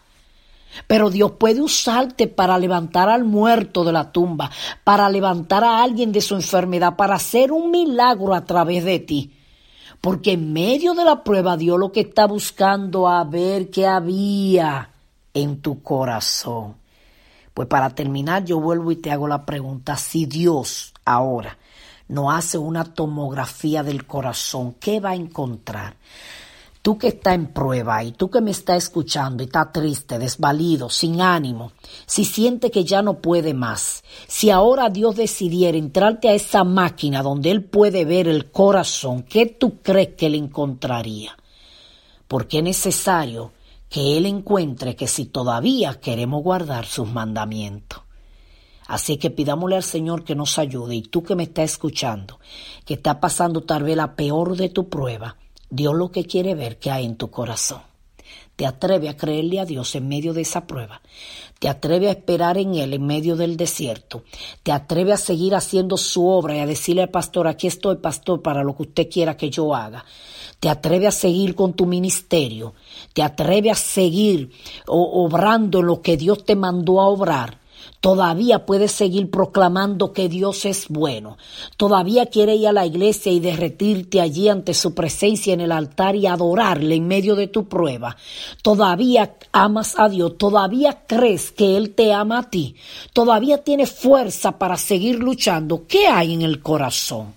Pero 0.86 1.08
Dios 1.08 1.32
puede 1.32 1.62
usarte 1.62 2.26
para 2.26 2.58
levantar 2.58 3.08
al 3.08 3.24
muerto 3.24 3.82
de 3.82 3.92
la 3.92 4.12
tumba, 4.12 4.50
para 4.84 5.08
levantar 5.08 5.64
a 5.64 5.82
alguien 5.82 6.12
de 6.12 6.20
su 6.20 6.34
enfermedad, 6.34 6.94
para 6.96 7.14
hacer 7.14 7.52
un 7.52 7.70
milagro 7.70 8.34
a 8.34 8.44
través 8.44 8.84
de 8.84 8.98
ti. 8.98 9.32
Porque 10.00 10.32
en 10.32 10.52
medio 10.52 10.94
de 10.94 11.04
la 11.04 11.22
prueba 11.22 11.56
Dios 11.56 11.78
lo 11.78 11.92
que 11.92 12.00
está 12.00 12.26
buscando 12.26 13.08
a 13.08 13.22
ver 13.24 13.70
qué 13.70 13.86
había 13.86 14.90
en 15.34 15.60
tu 15.60 15.82
corazón. 15.82 16.76
Pues 17.52 17.68
para 17.68 17.90
terminar 17.90 18.44
yo 18.44 18.60
vuelvo 18.60 18.90
y 18.92 18.96
te 18.96 19.10
hago 19.10 19.28
la 19.28 19.44
pregunta, 19.44 19.96
si 19.96 20.24
Dios 20.24 20.94
ahora 21.04 21.58
no 22.08 22.30
hace 22.30 22.58
una 22.58 22.84
tomografía 22.84 23.82
del 23.82 24.06
corazón, 24.06 24.74
¿qué 24.80 25.00
va 25.00 25.10
a 25.10 25.14
encontrar? 25.14 25.94
Tú 26.82 26.96
que 26.96 27.08
estás 27.08 27.34
en 27.34 27.48
prueba 27.48 28.02
y 28.02 28.12
tú 28.12 28.30
que 28.30 28.40
me 28.40 28.52
estás 28.52 28.84
escuchando 28.84 29.42
y 29.42 29.46
está 29.46 29.70
triste, 29.70 30.18
desvalido, 30.18 30.88
sin 30.88 31.20
ánimo, 31.20 31.72
si 32.06 32.24
siente 32.24 32.70
que 32.70 32.84
ya 32.84 33.02
no 33.02 33.18
puede 33.18 33.52
más, 33.52 34.02
si 34.26 34.48
ahora 34.48 34.88
Dios 34.88 35.14
decidiera 35.14 35.76
entrarte 35.76 36.30
a 36.30 36.34
esa 36.34 36.64
máquina 36.64 37.22
donde 37.22 37.50
Él 37.50 37.64
puede 37.64 38.06
ver 38.06 38.28
el 38.28 38.50
corazón, 38.50 39.24
¿qué 39.24 39.44
tú 39.44 39.80
crees 39.82 40.14
que 40.16 40.30
le 40.30 40.38
encontraría? 40.38 41.36
Porque 42.26 42.58
es 42.58 42.64
necesario 42.64 43.52
que 43.90 44.16
Él 44.16 44.24
encuentre 44.24 44.96
que 44.96 45.06
si 45.06 45.26
todavía 45.26 46.00
queremos 46.00 46.42
guardar 46.42 46.86
sus 46.86 47.10
mandamientos. 47.12 48.00
Así 48.86 49.18
que 49.18 49.30
pidámosle 49.30 49.76
al 49.76 49.82
Señor 49.82 50.24
que 50.24 50.34
nos 50.34 50.58
ayude 50.58 50.94
y 50.94 51.02
tú 51.02 51.22
que 51.22 51.36
me 51.36 51.42
estás 51.42 51.72
escuchando, 51.72 52.40
que 52.86 52.94
está 52.94 53.20
pasando 53.20 53.60
tal 53.60 53.82
vez 53.82 53.96
la 53.96 54.16
peor 54.16 54.56
de 54.56 54.70
tu 54.70 54.88
prueba, 54.88 55.36
Dios 55.70 55.94
lo 55.94 56.10
que 56.10 56.24
quiere 56.24 56.54
ver 56.54 56.78
que 56.78 56.90
hay 56.90 57.06
en 57.06 57.16
tu 57.16 57.30
corazón. 57.30 57.82
Te 58.56 58.66
atreve 58.66 59.08
a 59.08 59.16
creerle 59.16 59.58
a 59.58 59.64
Dios 59.64 59.94
en 59.94 60.06
medio 60.06 60.34
de 60.34 60.42
esa 60.42 60.66
prueba. 60.66 61.00
Te 61.58 61.68
atreve 61.68 62.08
a 62.08 62.10
esperar 62.10 62.58
en 62.58 62.74
Él 62.74 62.92
en 62.92 63.06
medio 63.06 63.36
del 63.36 63.56
desierto. 63.56 64.24
Te 64.62 64.70
atreve 64.70 65.14
a 65.14 65.16
seguir 65.16 65.54
haciendo 65.54 65.96
su 65.96 66.26
obra 66.26 66.56
y 66.56 66.58
a 66.58 66.66
decirle 66.66 67.02
al 67.02 67.08
pastor, 67.08 67.46
aquí 67.48 67.68
estoy, 67.68 67.96
pastor, 67.96 68.42
para 68.42 68.62
lo 68.62 68.76
que 68.76 68.82
usted 68.82 69.08
quiera 69.08 69.36
que 69.36 69.48
yo 69.48 69.74
haga. 69.74 70.04
Te 70.58 70.68
atreve 70.68 71.06
a 71.06 71.10
seguir 71.10 71.54
con 71.54 71.72
tu 71.72 71.86
ministerio. 71.86 72.74
Te 73.14 73.22
atreve 73.22 73.70
a 73.70 73.74
seguir 73.74 74.50
obrando 74.86 75.80
lo 75.80 76.02
que 76.02 76.18
Dios 76.18 76.44
te 76.44 76.54
mandó 76.54 77.00
a 77.00 77.08
obrar. 77.08 77.59
Todavía 78.00 78.64
puedes 78.64 78.92
seguir 78.92 79.30
proclamando 79.30 80.14
que 80.14 80.30
Dios 80.30 80.64
es 80.64 80.88
bueno. 80.88 81.36
Todavía 81.76 82.26
quiere 82.26 82.54
ir 82.54 82.68
a 82.68 82.72
la 82.72 82.86
iglesia 82.86 83.30
y 83.30 83.40
derretirte 83.40 84.22
allí 84.22 84.48
ante 84.48 84.72
su 84.72 84.94
presencia 84.94 85.52
en 85.52 85.60
el 85.60 85.70
altar 85.70 86.16
y 86.16 86.26
adorarle 86.26 86.94
en 86.94 87.06
medio 87.06 87.36
de 87.36 87.46
tu 87.46 87.68
prueba. 87.68 88.16
Todavía 88.62 89.34
amas 89.52 89.98
a 89.98 90.08
Dios. 90.08 90.38
Todavía 90.38 91.02
crees 91.06 91.52
que 91.52 91.76
Él 91.76 91.94
te 91.94 92.14
ama 92.14 92.38
a 92.38 92.50
ti. 92.50 92.74
Todavía 93.12 93.58
tienes 93.58 93.90
fuerza 93.90 94.58
para 94.58 94.78
seguir 94.78 95.18
luchando. 95.18 95.86
¿Qué 95.86 96.06
hay 96.06 96.32
en 96.32 96.40
el 96.40 96.62
corazón? 96.62 97.34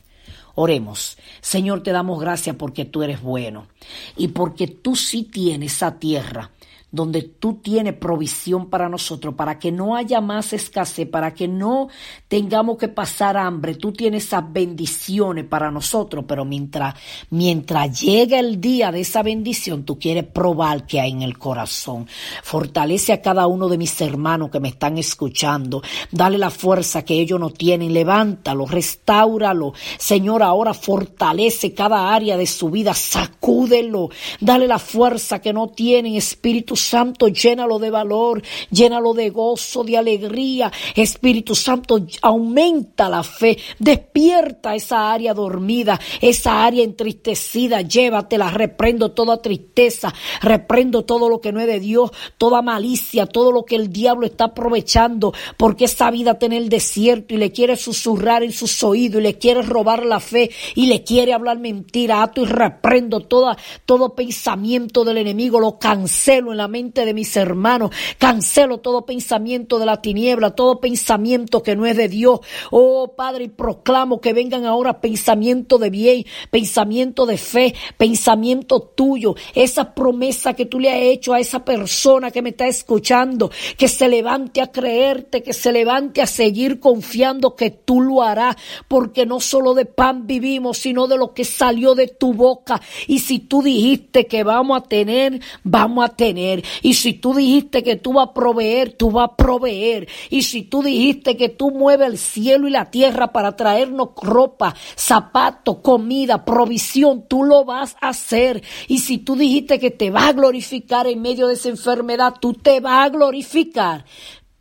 Oremos. 0.56 1.17
Señor, 1.41 1.84
te 1.84 1.91
damos 1.91 2.21
gracias 2.21 2.56
porque 2.56 2.86
tú 2.86 3.04
eres 3.04 3.21
bueno 3.21 3.67
y 4.15 4.30
porque 4.30 4.67
tú 4.67 4.95
sí 4.95 5.23
tienes 5.23 5.73
esa 5.73 5.99
tierra 5.99 6.52
donde 6.93 7.23
tú 7.23 7.56
tienes 7.56 7.95
provisión 7.95 8.69
para 8.69 8.88
nosotros, 8.88 9.34
para 9.34 9.58
que 9.58 9.71
no 9.71 9.95
haya 9.95 10.21
más 10.21 10.53
escasez, 10.53 11.10
para 11.10 11.34
que 11.34 11.47
no 11.47 11.89
tengamos 12.33 12.79
que 12.79 12.87
pasar 12.87 13.37
hambre. 13.37 13.75
Tú 13.75 13.91
tienes 13.91 14.23
esas 14.23 14.51
bendiciones 14.51 15.45
para 15.45 15.69
nosotros, 15.69 16.25
pero 16.27 16.43
mientras, 16.45 16.95
mientras 17.29 18.01
llega 18.01 18.39
el 18.39 18.59
día 18.59 18.91
de 18.91 19.01
esa 19.01 19.21
bendición, 19.21 19.83
tú 19.83 19.99
quieres 19.99 20.23
probar 20.23 20.87
que 20.87 20.99
hay 20.99 21.11
en 21.11 21.21
el 21.21 21.37
corazón. 21.37 22.07
Fortalece 22.41 23.13
a 23.13 23.21
cada 23.21 23.45
uno 23.45 23.69
de 23.69 23.77
mis 23.77 24.01
hermanos 24.01 24.49
que 24.49 24.59
me 24.59 24.69
están 24.69 24.97
escuchando. 24.97 25.83
Dale 26.09 26.39
la 26.39 26.49
fuerza 26.49 27.05
que 27.05 27.13
ellos 27.13 27.39
no 27.39 27.51
tienen. 27.51 27.93
Levántalo, 27.93 28.65
restáuralo. 28.65 29.75
Señor, 29.99 30.41
ahora 30.41 30.73
fortalece 30.73 31.75
cada 31.75 32.15
área 32.15 32.35
de 32.35 32.47
su 32.47 32.71
vida. 32.71 32.95
Sacúdelo. 32.95 34.09
Dale 34.39 34.67
la 34.67 34.79
fuerza 34.79 35.37
que 35.39 35.53
no 35.53 35.67
tienen. 35.67 36.15
Espíritu 36.15 36.75
Santo, 36.75 37.27
llénalo 37.27 37.77
de 37.77 37.91
valor. 37.91 38.41
Llénalo 38.71 39.13
de 39.13 39.29
gozo, 39.29 39.83
de 39.83 39.99
alegría. 39.99 40.71
Espíritu 40.95 41.53
Santo, 41.53 41.99
aumenta 42.23 43.09
la 43.09 43.21
fe. 43.21 43.57
Despierta 43.77 44.73
esa 44.75 45.12
área 45.12 45.33
dormida, 45.33 45.99
esa 46.21 46.63
área 46.63 46.83
entristecida. 46.83 47.81
Llévatela. 47.81 48.49
Reprendo 48.49 49.12
toda 49.12 49.41
tristeza. 49.41 50.13
Reprendo 50.41 51.03
todo 51.03 51.29
lo 51.29 51.41
que 51.41 51.51
no 51.51 51.59
es 51.59 51.67
de 51.67 51.79
Dios. 51.79 52.12
Toda 52.38 52.62
malicia, 52.62 53.25
todo 53.25 53.51
lo 53.51 53.65
que 53.65 53.75
el 53.75 53.91
diablo 53.91 54.25
está 54.25 54.45
aprovechando. 54.45 55.33
Porque 55.57 55.86
esa 55.86 56.09
vida 56.09 56.39
tiene 56.39 56.57
el 56.57 56.69
desierto 56.69 57.36
y 57.36 57.38
le 57.38 57.51
quiere 57.51 57.75
susurrar 57.75 58.41
en 58.41 58.53
sus 58.53 58.81
oídos 58.83 59.19
y 59.19 59.23
le 59.23 59.38
quiere 59.38 59.62
robar 59.62 60.05
la 60.05 60.21
fe 60.21 60.49
y 60.75 60.88
le 60.88 61.03
quiere 61.03 61.33
hablar 61.33 61.59
mentira. 61.59 62.23
Ato 62.23 62.41
y 62.41 62.45
reprendo 62.45 63.19
toda, 63.19 63.57
todo 63.86 64.15
pensamiento 64.15 65.03
del 65.03 65.17
enemigo. 65.17 65.59
Lo 65.59 65.77
cancelo 65.77 66.51
en 66.51 66.57
la 66.57 66.69
mente 66.69 67.05
de 67.05 67.13
mis 67.13 67.36
hermanos. 67.36 67.91
Cancelo 68.17 68.77
todo 68.77 69.05
pensamiento 69.05 69.77
de 69.77 69.86
la 69.86 70.01
tiniebla, 70.01 70.51
todo 70.51 70.79
pensamiento 70.79 71.62
que 71.62 71.75
no 71.75 71.86
es 71.86 71.97
de 71.97 72.12
Dios. 72.13 72.39
Oh 72.71 73.13
Padre, 73.17 73.45
y 73.45 73.49
proclamo 73.49 74.21
que 74.21 74.34
vengan 74.34 74.65
ahora 74.65 75.02
pensamiento 75.02 75.78
de 75.78 75.89
bien, 75.89 76.26
pensamiento 76.52 77.26
de 77.26 77.38
fe, 77.38 77.73
pensamiento 77.97 78.80
tuyo. 78.80 79.36
Esa 79.56 79.93
promesa 79.93 80.54
que 80.54 80.65
tú 80.65 80.80
le 80.80 80.91
has 80.91 81.02
hecho 81.02 81.34
a 81.34 81.39
esa 81.39 81.65
persona 81.65 82.32
que 82.32 82.41
me 82.41 82.49
está 82.49 82.67
escuchando, 82.67 83.52
que 83.78 83.88
se 83.88 84.08
levante 84.08 84.62
a 84.62 84.71
creerte, 84.71 85.41
que 85.41 85.54
se 85.54 85.71
levante 85.71 86.21
a 86.21 86.28
seguir 86.28 86.80
confiando 86.80 87.56
que 87.56 87.71
tú 87.71 88.02
lo 88.02 88.21
harás, 88.21 88.56
porque 88.88 89.26
no 89.26 89.39
solo 89.39 89.73
de 89.73 89.86
pan 89.86 90.28
vivimos, 90.28 90.78
sino 90.78 91.08
de 91.08 91.17
lo 91.17 91.34
que 91.34 91.43
salió 91.43 91.95
de 91.95 92.08
tu 92.08 92.34
boca. 92.34 92.82
Y 93.08 93.19
si 93.19 93.39
tú 93.39 93.62
dijiste 93.63 94.28
que 94.28 94.43
vamos 94.43 94.78
a 94.78 94.84
tener, 94.84 95.41
vamos 95.63 96.06
a 96.06 96.10
tener. 96.10 96.63
Y 96.82 96.93
si 96.93 97.13
tú 97.13 97.34
dijiste 97.34 97.84
que 97.84 97.95
tú 97.95 98.13
vas 98.13 98.30
a 98.30 98.34
proveer, 98.34 98.93
tú 98.93 99.12
vas 99.12 99.30
a 99.32 99.36
proveer. 99.36 100.08
Y 100.30 100.43
si 100.43 100.63
tú 100.63 100.84
dijiste 100.84 101.38
que 101.38 101.49
tú 101.49 101.71
mueves 101.71 102.02
el 102.07 102.17
cielo 102.17 102.67
y 102.67 102.71
la 102.71 102.91
tierra 102.91 103.31
para 103.31 103.55
traernos 103.55 104.09
ropa, 104.21 104.75
zapatos, 104.95 105.77
comida, 105.81 106.45
provisión, 106.45 107.27
tú 107.27 107.43
lo 107.43 107.65
vas 107.65 107.95
a 108.01 108.09
hacer. 108.09 108.63
Y 108.87 108.99
si 108.99 109.17
tú 109.17 109.35
dijiste 109.35 109.79
que 109.79 109.91
te 109.91 110.11
va 110.11 110.27
a 110.27 110.33
glorificar 110.33 111.07
en 111.07 111.21
medio 111.21 111.47
de 111.47 111.55
esa 111.55 111.69
enfermedad, 111.69 112.35
tú 112.39 112.53
te 112.53 112.79
vas 112.79 113.05
a 113.05 113.09
glorificar. 113.09 114.05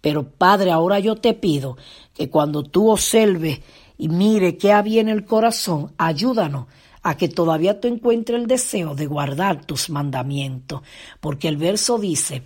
Pero 0.01 0.29
Padre, 0.29 0.71
ahora 0.71 0.99
yo 0.99 1.17
te 1.17 1.35
pido 1.35 1.77
que 2.15 2.29
cuando 2.29 2.63
tú 2.63 2.91
observes 2.91 3.61
y 3.97 4.09
mire 4.09 4.57
qué 4.59 4.73
había 4.73 5.01
en 5.01 5.09
el 5.09 5.25
corazón, 5.25 5.93
ayúdanos 5.97 6.67
a 7.03 7.17
que 7.17 7.29
todavía 7.29 7.81
tú 7.81 7.89
encuentres 7.89 8.41
el 8.41 8.47
deseo 8.47 8.95
de 8.95 9.07
guardar 9.07 9.65
tus 9.65 9.91
mandamientos. 9.91 10.83
Porque 11.21 11.49
el 11.49 11.57
verso 11.57 11.99
dice, 11.99 12.43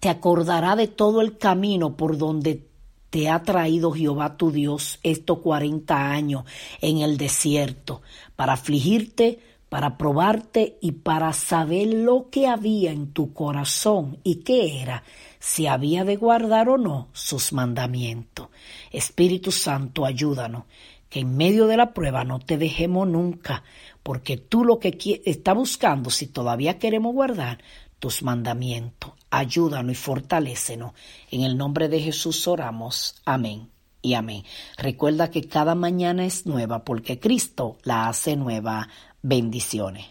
te 0.00 0.08
acordará 0.08 0.76
de 0.76 0.86
todo 0.86 1.20
el 1.20 1.38
camino 1.38 1.96
por 1.96 2.18
donde 2.18 2.67
te 3.10 3.28
ha 3.28 3.42
traído 3.42 3.92
Jehová 3.92 4.36
tu 4.36 4.50
Dios 4.50 4.98
estos 5.02 5.38
cuarenta 5.38 6.10
años 6.10 6.44
en 6.80 6.98
el 6.98 7.16
desierto, 7.16 8.02
para 8.36 8.54
afligirte, 8.54 9.40
para 9.68 9.98
probarte 9.98 10.78
y 10.80 10.92
para 10.92 11.32
saber 11.32 11.88
lo 11.88 12.30
que 12.30 12.46
había 12.46 12.90
en 12.90 13.12
tu 13.12 13.32
corazón 13.32 14.18
y 14.24 14.36
qué 14.36 14.80
era, 14.80 15.04
si 15.38 15.66
había 15.66 16.04
de 16.04 16.16
guardar 16.16 16.68
o 16.68 16.78
no 16.78 17.08
sus 17.12 17.52
mandamientos. 17.52 18.48
Espíritu 18.90 19.52
Santo, 19.52 20.06
ayúdanos, 20.06 20.64
que 21.10 21.20
en 21.20 21.36
medio 21.36 21.66
de 21.66 21.76
la 21.76 21.92
prueba 21.92 22.24
no 22.24 22.38
te 22.38 22.56
dejemos 22.56 23.08
nunca, 23.08 23.62
porque 24.02 24.36
tú 24.36 24.64
lo 24.64 24.78
que 24.78 25.22
estás 25.24 25.54
buscando, 25.54 26.10
si 26.10 26.26
todavía 26.26 26.78
queremos 26.78 27.14
guardar 27.14 27.58
tus 27.98 28.22
mandamientos, 28.22 29.12
ayúdanos 29.30 29.92
y 29.92 29.94
fortalécenos. 29.94 30.92
En 31.30 31.42
el 31.42 31.56
nombre 31.56 31.88
de 31.88 32.00
Jesús 32.00 32.46
oramos. 32.46 33.16
Amén 33.24 33.70
y 34.02 34.14
amén. 34.14 34.44
Recuerda 34.76 35.30
que 35.30 35.48
cada 35.48 35.74
mañana 35.74 36.24
es 36.24 36.46
nueva 36.46 36.84
porque 36.84 37.18
Cristo 37.18 37.78
la 37.82 38.08
hace 38.08 38.36
nueva. 38.36 38.88
Bendiciones. 39.22 40.06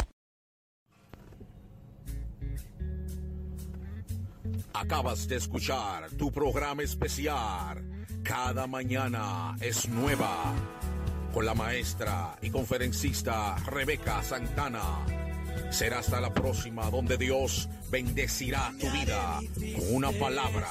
Acabas 4.73 5.27
de 5.27 5.37
escuchar 5.37 6.11
tu 6.11 6.31
programa 6.31 6.83
especial. 6.83 7.83
Cada 8.23 8.67
mañana 8.67 9.55
es 9.59 9.89
nueva. 9.89 10.53
Con 11.33 11.45
la 11.45 11.55
maestra 11.55 12.37
y 12.41 12.49
conferencista 12.49 13.55
Rebeca 13.65 14.21
Santana. 14.21 15.26
Será 15.69 15.99
hasta 15.99 16.19
la 16.19 16.33
próxima 16.33 16.89
donde 16.89 17.17
Dios 17.17 17.69
bendecirá 17.89 18.73
tu 18.79 18.89
vida 18.91 19.39
con 19.75 19.95
una 19.95 20.11
palabra 20.11 20.69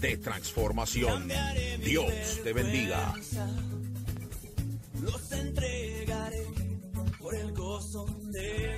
de 0.00 0.16
transformación. 0.16 1.28
Dios 1.84 2.40
te 2.42 2.52
bendiga. 2.52 3.14
Los 5.02 5.32
entregaré 5.32 6.46
por 7.18 7.34
el 7.34 7.52
gozo 7.52 8.06
de 8.22 8.77